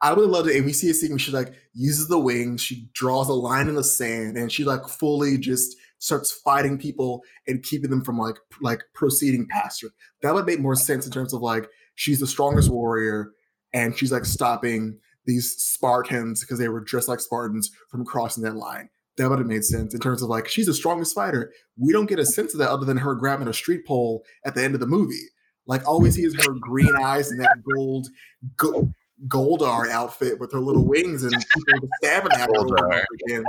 [0.03, 2.61] I would love it if we see a scene where she like uses the wings,
[2.61, 7.23] she draws a line in the sand, and she like fully just starts fighting people
[7.47, 9.87] and keeping them from like like proceeding past her.
[10.21, 13.31] That would make more sense in terms of like she's the strongest warrior
[13.73, 18.57] and she's like stopping these Spartans because they were dressed like Spartans from crossing that
[18.57, 18.89] line.
[19.15, 21.53] That would have made sense in terms of like she's the strongest fighter.
[21.77, 24.53] We don't get a sense of that other than her grabbing a street pole at
[24.53, 25.29] the end of the movie.
[25.65, 28.09] Like all we see is her green eyes and that gold,
[28.57, 28.93] gold
[29.27, 31.33] Goldar outfit with her little wings and
[31.67, 33.43] people stabbing at her again,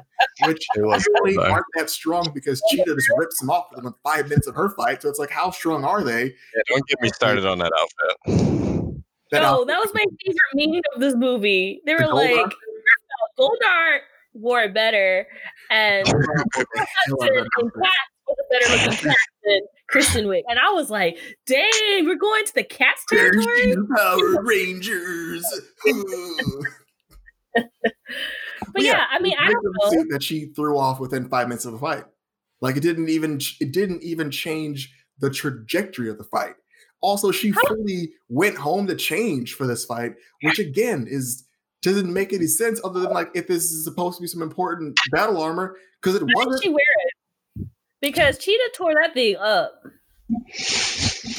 [0.46, 4.54] which really aren't that strong because Cheetah just rips them off within five minutes of
[4.54, 5.02] her fight.
[5.02, 6.24] So it's like, how strong are they?
[6.24, 9.02] Yeah, don't get me started on that outfit.
[9.30, 9.68] That no, outfit.
[9.68, 11.80] that was my favorite meaning of this movie.
[11.86, 12.52] They were the like,
[13.38, 13.98] Goldar
[14.34, 15.26] wore it better,
[15.70, 16.14] and was
[16.56, 17.24] a
[18.50, 19.60] better looking cat than
[19.94, 20.42] Kristen Wiig.
[20.48, 21.16] And I was like,
[21.46, 23.76] dang, we're going to the cats territory.
[23.96, 25.44] Power Rangers.
[27.54, 27.62] but,
[28.76, 31.72] yeah, yeah, I mean, I don't know that she threw off within five minutes of
[31.74, 32.02] the fight.
[32.60, 36.54] Like it didn't even it didn't even change the trajectory of the fight.
[37.00, 41.44] Also, she fully went home to change for this fight, which again is
[41.82, 44.98] doesn't make any sense other than like if this is supposed to be some important
[45.12, 46.62] battle armor because it wasn't.
[46.64, 47.03] She wear it?
[48.04, 49.82] Because Cheetah tore that thing up.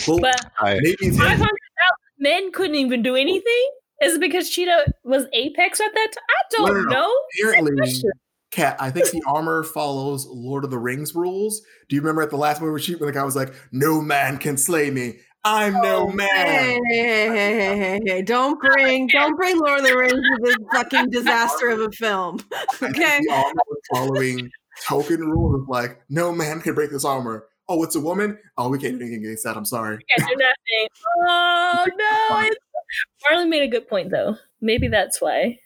[0.07, 3.69] Well, but five hundred thousand men couldn't even do anything.
[4.01, 6.23] Is it because Cheetah was Apex at that time?
[6.29, 7.13] I don't no, no, know.
[7.39, 8.03] Apparently,
[8.51, 11.61] Kat, I think the armor follows Lord of the Rings rules.
[11.89, 14.37] Do you remember at the last movie where, when the guy was like, "No man
[14.37, 15.19] can slay me.
[15.43, 19.85] I'm oh, no man." Hey, hey, hey, hey, hey, Don't bring, don't bring Lord of
[19.85, 22.39] the Rings to this fucking disaster of a film.
[22.81, 23.19] Okay.
[23.91, 24.49] following
[24.83, 27.47] Tolkien rule of like no man can break this armor.
[27.67, 28.37] oh, it's a woman.
[28.57, 29.57] Oh, we can't do anything against that.
[29.57, 29.97] I'm sorry.
[30.17, 30.87] Yeah, do nothing.
[31.27, 32.39] Oh no!
[32.41, 32.57] It's-
[33.29, 34.37] Marlon made a good point though.
[34.61, 35.59] Maybe that's why.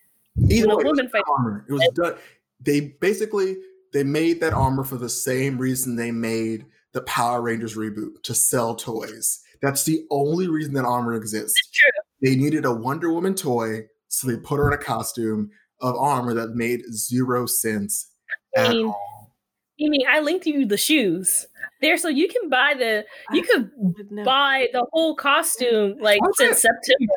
[0.49, 1.65] Either When a way, it was woman fights- armor.
[1.67, 2.15] It was done.
[2.61, 3.57] They basically
[3.93, 8.33] they made that armor for the same reason they made the Power Rangers reboot to
[8.33, 9.41] sell toys.
[9.61, 11.59] That's the only reason that armor exists.
[11.59, 11.91] It's true.
[12.21, 15.51] They needed a Wonder Woman toy, so they put her in a costume
[15.81, 18.07] of armor that made zero sense
[18.57, 19.31] I mean, all.
[19.81, 21.47] Amy, I linked you the shoes
[21.81, 23.05] there, so you can buy the.
[23.31, 23.71] You could
[24.25, 26.47] buy the whole costume like Okay.
[26.47, 27.13] since September,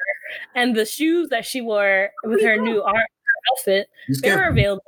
[0.54, 2.96] and the shoes that she wore with her new art
[3.50, 3.88] outfit.
[4.06, 4.84] You just They were available.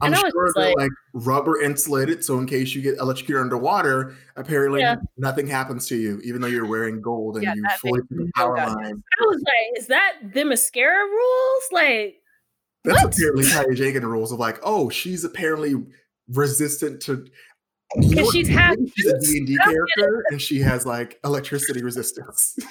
[0.00, 2.96] I'm and I was sure they're like- like rubber insulated, so in case you get
[2.96, 4.96] electrocuted underwater, apparently Yeah.
[5.18, 8.24] nothing happens to you, even though you're wearing gold and Yeah, you that fully through
[8.24, 9.02] the power line.
[9.20, 11.62] I was like, is that Themyscira rules?
[11.70, 12.21] Like,
[12.84, 13.14] That's What?
[13.14, 15.74] apparently Patty Jagan rules of like, oh, she's apparently
[16.28, 17.24] resistant to.
[18.00, 18.76] because she's half.
[18.96, 22.56] She's a D and D character, and she has like electricity resistance.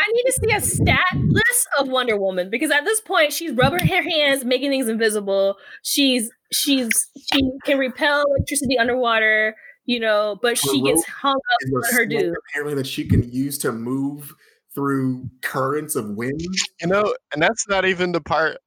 [0.00, 3.52] I need to see a stat list of Wonder Woman because at this point she's
[3.52, 5.56] rubbing her hands, making things invisible.
[5.82, 9.56] She's she's she can repel electricity underwater,
[9.86, 12.34] you know, but she gets hung up on her dude.
[12.50, 14.34] apparently that she can use to move
[14.74, 16.40] through currents of wind.
[16.80, 18.58] You know, and that's not even the part.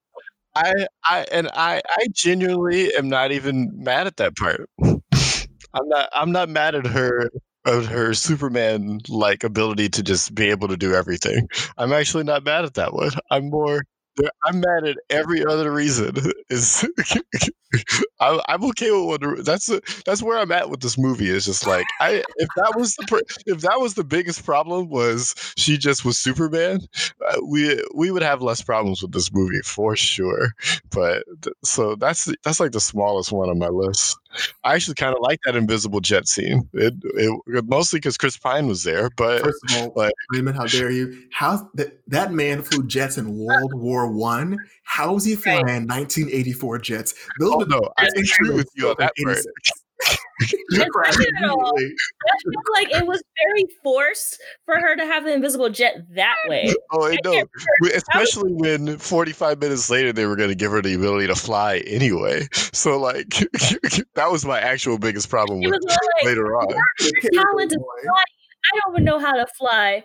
[0.56, 0.74] I
[1.06, 4.70] I and I I genuinely am not even mad at that part.
[4.84, 7.30] I'm not I'm not mad at her
[7.66, 11.48] of her Superman like ability to just be able to do everything.
[11.78, 13.12] I'm actually not mad at that one.
[13.30, 13.84] I'm more
[14.46, 16.16] I'm mad at every other reason.
[16.50, 16.86] Is
[18.20, 19.42] I'm, I'm okay with Wonder.
[19.42, 21.30] That's a, that's where I'm at with this movie.
[21.30, 25.34] Is just like I if that was the if that was the biggest problem was
[25.56, 26.82] she just was Superman,
[27.28, 30.50] uh, we we would have less problems with this movie for sure.
[30.90, 31.24] But
[31.64, 34.18] so that's that's like the smallest one on my list.
[34.64, 36.70] I actually kind of like that invisible jet scene.
[36.74, 40.66] It, it mostly because Chris Pine was there, but First of all, Like- Raymond, how
[40.66, 41.24] dare you?
[41.32, 44.58] How that that man flew jets in World War One?
[44.84, 47.14] How is he flying 1984 jets?
[47.40, 49.38] Those oh no, I agree with you on that part.
[52.74, 56.74] like it was very forced for her to have the invisible jet that way.
[56.92, 57.44] Oh, I I know.
[57.94, 61.78] Especially when 45 minutes later they were going to give her the ability to fly
[61.88, 62.48] anyway.
[62.74, 63.30] So, like,
[64.16, 66.70] that was my actual biggest problem with like, later on.
[67.00, 67.78] Your talent is
[68.74, 70.04] I don't even know how to fly.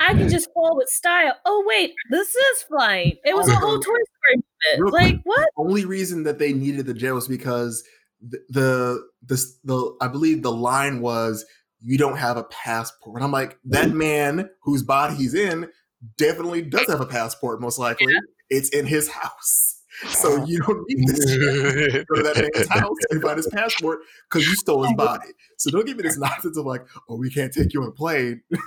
[0.00, 1.34] I can just fall with style.
[1.44, 3.16] Oh wait, this is flying.
[3.24, 4.42] It was a oh, whole Toy Story
[4.78, 4.90] Real movement.
[4.90, 5.12] quick.
[5.14, 5.48] Like what?
[5.56, 7.84] only reason that they needed the jet was because
[8.20, 11.44] the, the the the I believe the line was
[11.80, 13.16] you don't have a passport.
[13.16, 15.68] And I'm like, that man whose body he's in
[16.16, 18.14] definitely does have a passport, most likely.
[18.50, 19.82] It's in his house.
[20.06, 22.06] So you don't need this jet.
[22.06, 24.00] Go to that man's house and find his passport
[24.30, 25.28] because you stole his oh, body.
[25.56, 27.92] So don't give me this nonsense of like, oh, we can't take you on a
[27.92, 28.42] plane.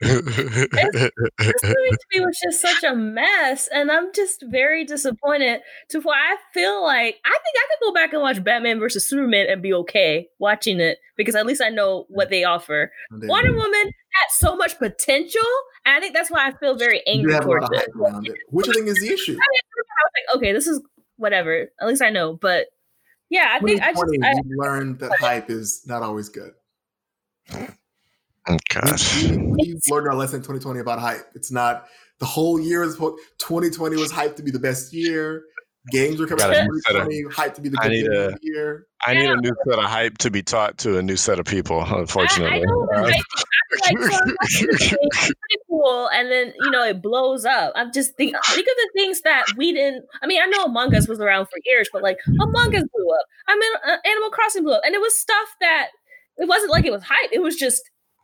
[0.00, 0.30] This movie
[1.38, 5.60] to me was just such a mess, and I'm just very disappointed.
[5.90, 9.06] To where I feel like I think I could go back and watch Batman versus
[9.06, 12.92] Superman and be okay watching it because at least I know what they offer.
[13.10, 15.42] Wonder Woman had so much potential,
[15.84, 17.88] and I think that's why I feel very angry towards it.
[18.24, 19.34] it, which I think is the issue.
[19.34, 20.80] I was like, okay, this is
[21.16, 21.68] whatever.
[21.80, 22.34] At least I know.
[22.34, 22.66] But
[23.28, 26.52] yeah, I think I just 2020, I, learned that hype is not always good.
[28.48, 29.24] Oh, gosh.
[29.24, 31.26] We, we learned our lesson in 2020 about hype.
[31.34, 31.86] It's not
[32.18, 35.44] the whole year is 2020 was hyped to be the best year.
[35.90, 37.92] Games were coming out Gotta in set a- 2020, hyped to be the I good
[37.92, 38.86] need game a- of the year.
[39.06, 39.32] I need Yeah.
[39.32, 42.58] a new set of hype to be taught to a new set of people, unfortunately.
[42.60, 43.14] I know right?
[43.86, 47.44] Like, so I'm watching this thing, it's pretty cool, and then you know it blows
[47.44, 47.72] up.
[47.76, 50.04] I'm just think think of the things that we didn't.
[50.20, 53.10] I mean, I know Among Us was around for years, but like Among Us blew
[53.14, 53.26] up.
[53.46, 55.90] I mean, uh, Animal Crossing blew up, and it was stuff that
[56.38, 57.30] it wasn't like it was hype.
[57.30, 57.80] It was just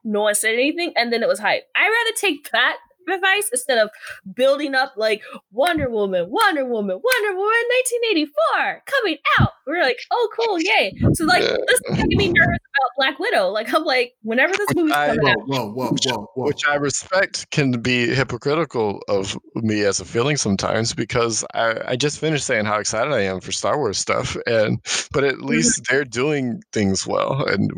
[0.06, 1.64] no one said anything, and then it was hype.
[1.74, 2.76] I'd rather take that
[3.08, 3.88] advice instead of
[4.34, 7.62] building up like Wonder Woman, Wonder Woman, Wonder Woman,
[8.10, 9.50] 1984 coming out.
[9.66, 10.92] We're like, oh, cool, yay!
[11.14, 11.56] So like, Yeah.
[11.66, 13.48] this is making me nervous about Black Widow.
[13.48, 16.46] Like, I'm like, whenever this movie movie's I- out, whoa, whoa, whoa, whoa.
[16.46, 21.96] which I respect can be hypocritical of me as a feeling sometimes because I, I
[21.96, 24.80] just finished saying how excited I am for Star Wars stuff and
[25.12, 25.46] but at mm-hmm.
[25.46, 27.70] least they're doing things well and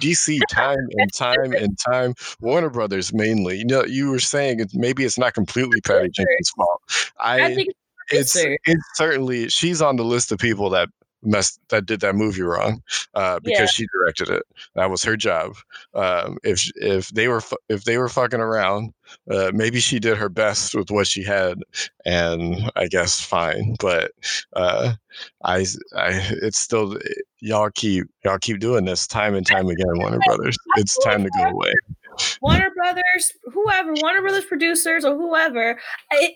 [0.00, 5.04] DC time and time and time Warner Brothers mainly you know you were saying maybe
[5.04, 6.82] it's not completely Patty Jenkins' fault.
[7.18, 7.74] I I think
[8.10, 10.88] it's it's certainly she's on the list of people that
[11.24, 12.82] messed that did that movie wrong
[13.14, 13.66] uh, because Yeah.
[13.66, 14.42] she directed it.
[14.74, 15.54] That was her job.
[15.94, 18.92] Um, if if they were if they were fucking around,
[19.30, 21.62] uh, maybe she did her best with what she had,
[22.04, 23.76] and I guess fine.
[23.80, 24.12] But
[24.54, 24.94] uh,
[25.44, 25.66] I
[25.96, 26.10] I
[26.42, 26.96] it's still
[27.40, 30.56] y'all keep y'all keep doing this time and time again, Warner Brothers.
[30.76, 31.72] It's time to go away.
[32.40, 35.78] Warner Brothers, whoever, Warner Brothers producers or whoever,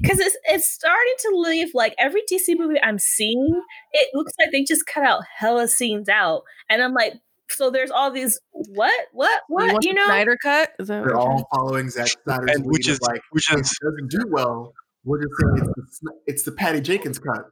[0.01, 3.62] because it's it's starting to leave like every DC movie I'm seeing,
[3.93, 7.14] it looks like they just cut out hella scenes out, and I'm like,
[7.51, 10.07] so there's all these what what what want you know?
[10.07, 10.70] Snyder cut?
[10.79, 14.24] Is that They're all following Zack Snyder's And which is like which is doesn't do
[14.31, 14.72] well.
[15.05, 17.47] We're just saying it's the, it's the Patty Jenkins cut.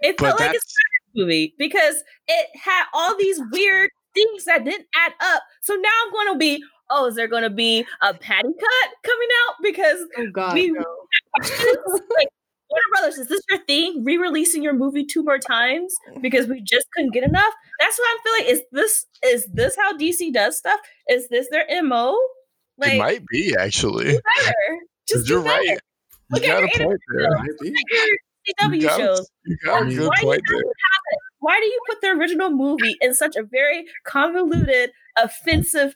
[0.00, 4.44] It but felt like a that's Snyder movie because it had all these weird things
[4.46, 5.42] that didn't add up.
[5.62, 8.90] So now I'm going to be, oh, is there going to be a patty cut
[9.04, 10.54] coming out because Oh God.
[10.54, 10.82] we no.
[11.36, 11.76] questions.
[12.16, 12.28] like,
[12.68, 14.02] Warner Brothers, is this your thing?
[14.04, 17.52] Re-releasing your movie two more times because we just couldn't get enough.
[17.78, 18.54] That's what I'm feeling.
[18.54, 20.80] Is this is this how DC does stuff?
[21.08, 22.18] Is this their mo?
[22.78, 24.12] Like, it might be actually.
[24.14, 24.20] do.
[25.08, 25.60] Just You're do better.
[25.62, 25.78] right.
[26.34, 27.30] You got a point there.
[27.38, 27.74] Might be.
[28.60, 29.30] CW You got, shows.
[29.44, 30.72] you got a I good Why point you there.
[31.46, 35.94] Why do you put the original movie in such a very convoluted, offensive,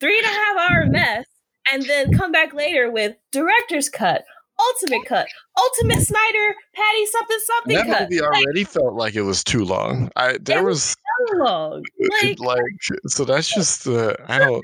[0.00, 1.24] three and a half hour mess,
[1.72, 4.22] and then come back later with director's cut,
[4.60, 5.28] ultimate cut,
[5.58, 8.10] ultimate Snyder, Patty something something That cut?
[8.10, 10.10] movie already felt like it was too long.
[10.14, 10.94] I there It was
[11.30, 11.82] So long,
[12.20, 14.62] like, like, like so that's just uh, I don't.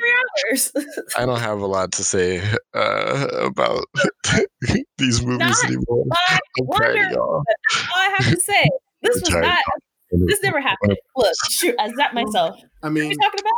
[1.17, 2.43] I don't have a lot to say
[2.75, 3.83] uh, about
[4.99, 6.05] these movies Not anymore.
[6.13, 7.19] I I'm wonder.
[7.19, 7.45] All
[7.97, 8.69] I have to say,
[9.01, 9.43] this was not.
[9.43, 9.88] y'all.
[10.11, 10.97] This never happened.
[11.17, 12.57] Look, shoot, I zapped myself.
[12.83, 13.53] I What are you mean, talking about?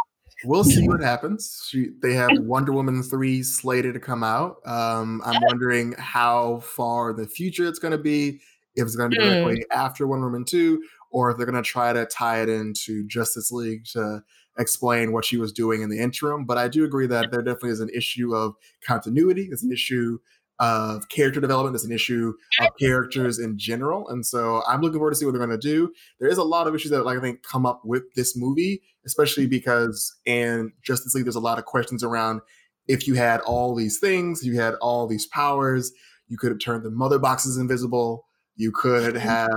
[0.44, 1.64] we'll see what happens.
[1.68, 4.56] She, they have Wonder Woman 3 slated to come out.
[4.66, 8.40] Um, I'm wondering how far in the future it's going to be,
[8.74, 9.42] if it's going to be Mm.
[9.42, 13.06] directly after Wonder Woman 2, or if they're going to try to tie it into
[13.06, 14.22] Justice League to
[14.58, 16.44] explain what she was doing in the interim.
[16.44, 20.18] But I do agree that there definitely is an issue of continuity, there's an issue
[20.60, 24.08] of character development, there's an issue of characters in general.
[24.08, 25.92] And so I'm looking forward to see what they're going to do.
[26.20, 28.82] There is a lot of issues that like I think come up with this movie
[29.06, 32.40] especially because in Justice League, there's a lot of questions around
[32.86, 35.90] if you had all these things, you had all these powers,
[36.28, 39.48] you could have turned the mother boxes invisible, you could have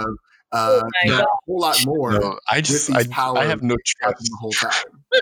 [0.54, 1.24] uh, Oh my done God.
[1.26, 4.24] a whole lot more No, I just these I, powers I have no happening trust.
[4.32, 4.72] the whole time.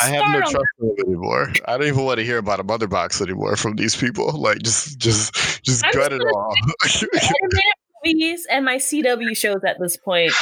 [0.00, 1.52] I have no trust in them anymore.
[1.66, 4.32] I don't even want to hear about a mother box anymore from these people.
[4.38, 6.54] Like just just just I'm gut it all.
[8.04, 10.32] movies and my CW shows at this point.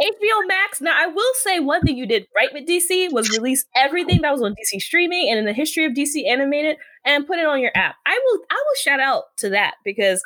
[0.00, 0.80] HBO Max.
[0.80, 4.32] Now, I will say one thing you did right with DC was release everything that
[4.32, 7.60] was on DC streaming and in the history of DC animated and put it on
[7.60, 7.96] your app.
[8.04, 8.40] I will.
[8.50, 10.22] I will shout out to that because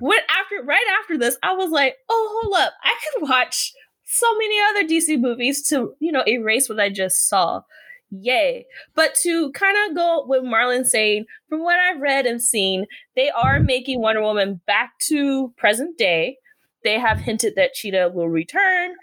[0.00, 3.72] when after right after this, I was like, oh, hold up, I could watch
[4.04, 7.62] so many other DC movies to you know erase what I just saw.
[8.10, 8.66] Yay.
[8.94, 13.30] But to kind of go with Marlon saying, from what I've read and seen, they
[13.30, 16.38] are making Wonder Woman back to present day.
[16.84, 18.94] They have hinted that Cheetah will return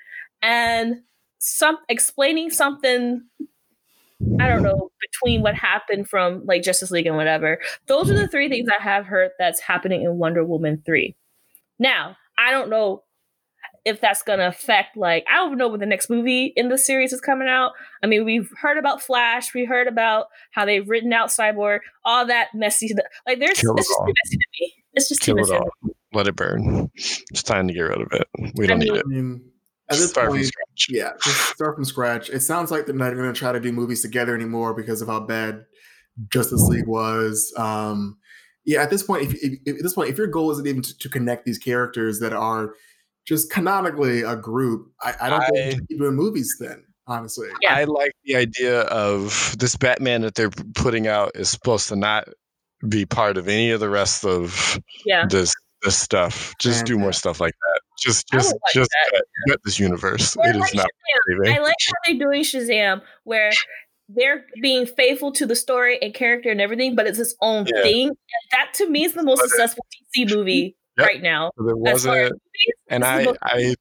[0.41, 1.01] and
[1.39, 3.24] some explaining something
[4.39, 7.60] I don't know between what happened from like Justice League and whatever.
[7.88, 11.14] Those are the three things I have heard that's happening in Wonder Woman 3.
[11.78, 13.04] Now, I don't know
[13.86, 17.12] if that's gonna affect like I don't know when the next movie in the series
[17.14, 17.74] is coming out.
[18.02, 22.26] I mean, we've heard about Flash, we heard about how they've written out Cyborg, all
[22.28, 22.94] that messy.
[23.28, 24.06] Like there's Kill it's it just all.
[24.06, 24.74] too messy to me.
[24.94, 25.56] It's just too Kill it messy.
[25.56, 25.70] all.
[26.14, 26.90] Let it burn.
[26.96, 28.28] It's time to get rid of it.
[28.56, 29.06] We don't need mean, it.
[29.06, 29.42] I mean,
[29.90, 30.88] at this Start from point, scratch.
[30.90, 32.30] yeah, just start from scratch.
[32.30, 35.08] It sounds like they're not going to try to do movies together anymore because of
[35.08, 35.66] how bad
[36.30, 37.52] Justice League was.
[37.58, 38.18] Um,
[38.66, 40.84] yeah, at this point, if, if, if- at this point, if your goal isn't even
[40.84, 42.76] to, to connect these characters that are
[43.26, 46.84] just canonically a group, I, I don't think I- you should keep doing movies then.
[47.05, 47.76] Honestly, Yeah.
[47.76, 52.30] I like the idea of this Batman that they're putting out is supposed to not
[52.88, 55.26] be part of any of the rest of Yeah.
[55.30, 56.53] this this stuff.
[56.61, 57.19] Just do more Fantastic.
[57.19, 57.82] stuff like that.
[57.99, 59.11] Just just like just that.
[59.17, 60.38] cut, cut this universe.
[60.38, 60.86] Or It like is not
[61.45, 63.51] I like how they're doing Shazam, where
[64.07, 67.82] they're being faithful to the story and character and everything, but it's its own Yeah.
[67.82, 68.07] thing.
[68.07, 68.15] And
[68.53, 71.08] that to me is the most But successful DC movie Yep.
[71.08, 71.52] right now.
[71.58, 72.41] There As far as wasn't
[72.89, 73.76] and I, I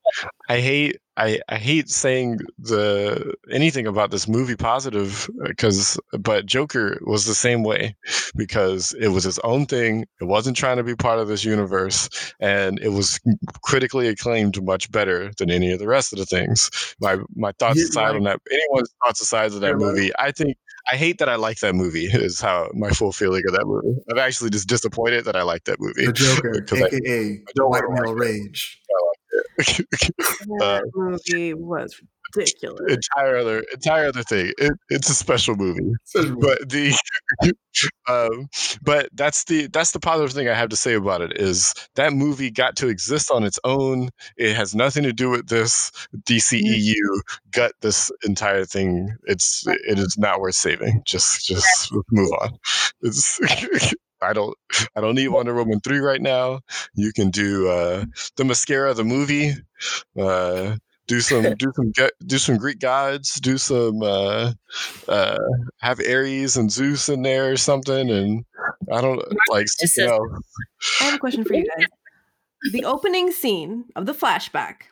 [0.48, 6.46] I hate I, I hate saying the anything about this movie positive uh, because but
[6.46, 7.94] Joker was the same way
[8.34, 12.08] because it was its own thing it wasn't trying to be part of this universe
[12.40, 13.20] and it was
[13.62, 17.78] critically acclaimed much better than any of the rest of the things my my thoughts
[17.78, 20.56] Yeah, aside like- on that anyone's thoughts aside of that movie I think
[20.90, 24.00] I hate that I like that movie is how my full feeling of that movie.
[24.10, 27.70] I'm actually just disappointed that I like that movie the Joker, because I aka don't
[27.70, 28.80] White wanna Male Rage.
[29.58, 32.00] that uh, movie was
[32.36, 32.80] ridiculous.
[32.88, 34.52] entire other entire other thing.
[34.58, 36.96] It, it's a special movie, but the
[38.08, 38.48] um,
[38.82, 42.12] but that's the that's the positive thing I have to say about it is that
[42.12, 44.10] movie got to exist on its own.
[44.36, 45.90] It has nothing to do with this
[46.24, 46.94] DCEU.
[47.50, 49.14] Gut this entire thing.
[49.24, 51.02] It's it is not worth saving.
[51.06, 52.58] Just just move on.
[53.02, 53.38] It's.
[54.22, 54.56] I don't
[54.94, 56.60] I don't need Wonder Woman 3 right now.
[56.94, 58.04] You can do uh
[58.36, 59.54] Themyscira the movie.
[60.16, 60.76] Uh
[61.12, 61.92] do some do some
[62.26, 64.52] do some Greek gods, do some uh
[65.08, 65.38] uh
[65.78, 68.44] have Ares and Zeus in there or something and
[68.90, 70.38] I don't like you know.
[71.00, 71.86] I have a question for you guys.
[72.72, 74.84] The opening scene of the flashback.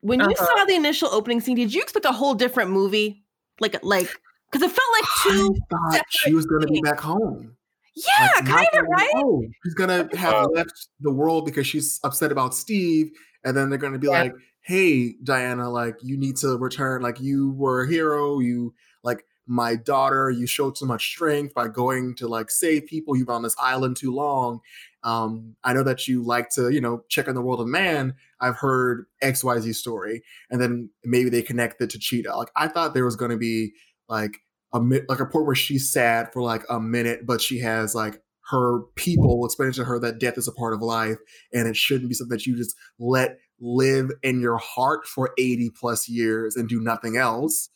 [0.00, 0.46] When you uh-huh.
[0.46, 3.22] saw the initial opening scene, did you expect a whole different movie?
[3.60, 4.08] Like like
[4.50, 5.56] because it felt like two.
[5.72, 7.54] I thought she was going to be back home.
[7.94, 9.10] Yeah, like, kind of right.
[9.16, 13.10] Oh, she's gonna have left the world because she's upset about Steve,
[13.44, 14.22] and then they're gonna be yeah.
[14.22, 17.02] like, "Hey, Diana, like you need to return.
[17.02, 18.38] Like you were a hero.
[18.40, 20.30] You like my daughter.
[20.30, 23.16] You showed so much strength by going to like save people.
[23.16, 24.60] You've been on this island too long.
[25.02, 28.14] Um, I know that you like to, you know, check on the world of man.
[28.40, 32.36] I've heard X Y Z story, and then maybe they connect it to Cheetah.
[32.36, 33.72] Like I thought there was gonna be
[34.08, 34.38] like
[34.72, 38.22] a like a point where she's sad for like a minute, but she has like
[38.50, 41.18] her people explaining to her that death is a part of life
[41.52, 45.70] and it shouldn't be something that you just let live in your heart for 80
[45.70, 47.68] plus years and do nothing else.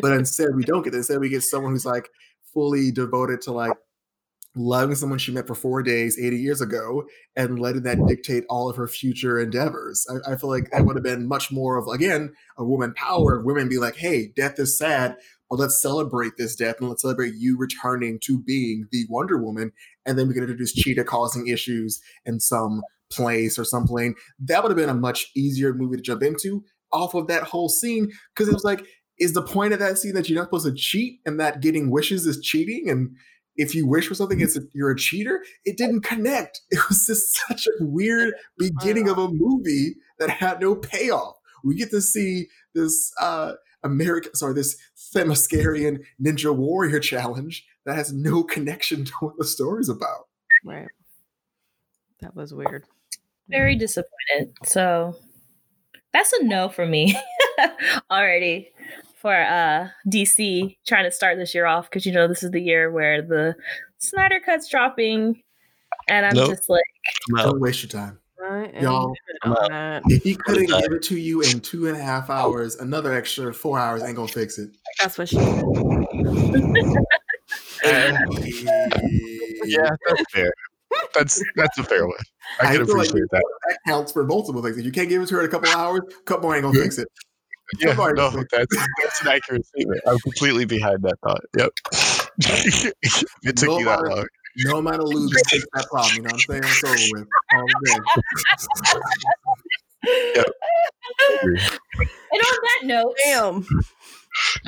[0.00, 0.98] but instead, we don't get that.
[0.98, 2.08] Instead, we get someone who's like
[2.52, 3.72] fully devoted to like
[4.56, 8.70] loving someone she met for four days 80 years ago and letting that dictate all
[8.70, 10.06] of her future endeavors.
[10.08, 13.40] I, I feel like that would have been much more of, again, a woman power.
[13.40, 15.16] Women be like, hey, death is sad,
[15.50, 19.72] but let's celebrate this death and let's celebrate you returning to being the Wonder Woman.
[20.06, 22.82] And then we can introduce Cheetah causing issues and some
[23.14, 24.14] place or some plane.
[24.38, 27.68] That would have been a much easier movie to jump into off of that whole
[27.68, 28.84] scene because it was like,
[29.18, 31.90] is the point of that scene that you're not supposed to cheat and that getting
[31.90, 32.88] wishes is cheating?
[32.88, 33.16] And
[33.56, 35.42] if you wish for something, it's a, you're a cheater.
[35.64, 36.60] It didn't connect.
[36.70, 41.36] It was just such a weird beginning of a movie that had no payoff.
[41.62, 43.52] We get to see this uh,
[43.82, 44.76] American, sorry, this
[45.14, 50.28] Themyscirian Ninja Warrior challenge that has no connection to what the story's about.
[50.64, 50.88] Right.
[52.20, 52.86] That was weird.
[53.48, 54.54] Very disappointed.
[54.64, 55.16] So
[56.12, 57.18] that's a no for me
[58.10, 58.72] already
[59.16, 62.60] for uh DC trying to start this year off because you know this is the
[62.60, 63.54] year where the
[63.98, 65.42] Snyder Cut's dropping,
[66.08, 66.50] and I'm nope.
[66.50, 66.84] just like,
[67.36, 68.18] don't waste your time.
[68.80, 69.14] Y'all,
[70.08, 73.54] if he couldn't give it to you in two and a half hours, another extra
[73.54, 74.70] four hours ain't gonna fix it.
[75.00, 75.64] That's what she said.
[79.64, 80.52] yeah, that's fair.
[81.14, 82.16] That's that's a fair one.
[82.60, 83.44] I, I can appreciate like that.
[83.68, 84.78] That counts for multiple things.
[84.78, 86.64] If you can't give it to her in a couple hours, a couple more ain't
[86.64, 87.08] gonna fix it.
[87.80, 90.02] Yeah, no, that's that's an accurate statement.
[90.06, 91.40] I'm completely behind that thought.
[91.56, 91.70] Yep.
[93.42, 94.26] it took no you that long.
[94.58, 96.14] No amount of lose fix that problem.
[96.14, 96.62] You know what I'm saying?
[96.62, 97.26] It's over with.
[100.36, 100.46] yep.
[102.32, 103.62] And on that note, damn.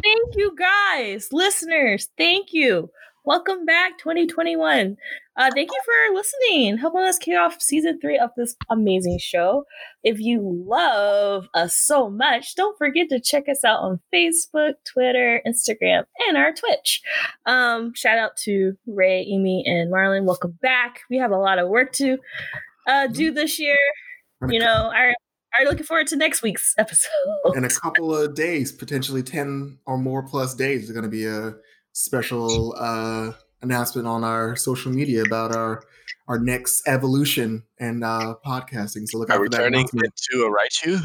[0.03, 2.09] Thank you guys, listeners.
[2.16, 2.90] Thank you.
[3.27, 4.97] Welcome back, 2021.
[5.37, 9.64] Uh, thank you for listening, helping us kick off season three of this amazing show.
[10.05, 15.43] If you love us so much, don't forget to check us out on Facebook, Twitter,
[15.45, 17.03] Instagram, and our Twitch.
[17.47, 20.24] Um, shout out to Ray, Amy, and Marlon.
[20.24, 21.01] Welcome back.
[21.11, 22.18] We have a lot of work to
[22.87, 23.77] uh, do this year.
[24.49, 25.14] You know, our
[25.59, 27.11] are looking forward to next week's episode.
[27.57, 31.27] In a couple of days, potentially 10 or more plus days, is going to be
[31.27, 31.57] a
[31.97, 33.32] special uh,
[33.62, 35.82] announcement on our social media about our
[36.28, 39.07] our next evolution and uh, podcasting.
[39.07, 39.59] So look out Are for that.
[39.59, 41.01] Turning into a Raichu.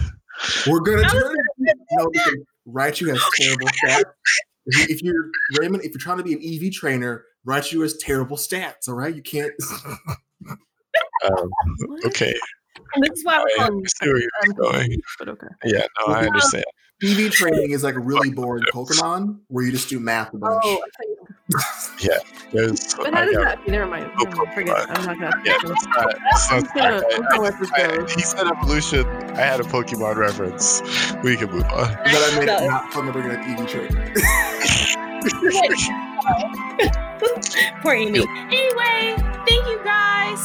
[0.67, 1.33] We're gonna turn.
[1.59, 1.77] It.
[1.91, 2.35] No, because
[2.67, 4.03] Raichu has terrible stats.
[4.67, 8.37] If, you, are Raymond, if you're trying to be an EV trainer, Raichu has terrible
[8.37, 8.87] stats.
[8.87, 9.51] All right, you can't.
[11.25, 11.49] um,
[12.05, 12.33] okay.
[12.93, 13.83] And this is why we're calling.
[14.55, 15.01] going.
[15.19, 15.47] But okay.
[15.65, 16.65] Yeah, no, I understand.
[17.03, 20.61] EV training is like a really boring Pokemon where you just do math a bunch.
[20.63, 20.83] Oh,
[21.99, 22.17] yeah.
[22.53, 23.59] but how does that?
[23.67, 24.09] Never mind.
[24.23, 24.53] Never mind.
[24.53, 24.89] Forget it.
[24.89, 25.41] I'm not gonna.
[25.43, 27.03] Yeah, it's not, it's not,
[27.75, 29.05] I, I, he said evolution.
[29.05, 30.81] I had a Pokemon reference.
[31.23, 31.93] We can move on.
[31.93, 34.15] But I made it not fun to bring up EV training.
[37.81, 38.19] Poor Amy.
[38.19, 39.15] Anyway,
[39.47, 40.39] thank you guys.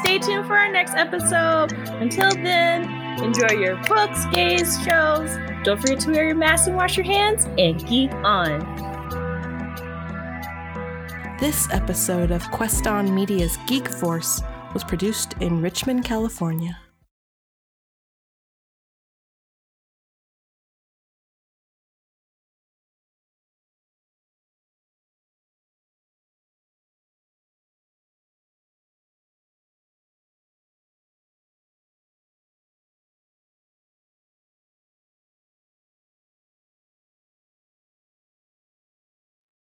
[0.00, 1.72] Stay tuned for our next episode.
[2.00, 2.84] Until then,
[3.22, 5.30] enjoy your books, games, shows.
[5.64, 8.60] Don't forget to wear your mask and wash your hands and geek on.
[11.38, 14.40] This episode of Queston Media's Geek Force
[14.72, 16.78] was produced in Richmond, California.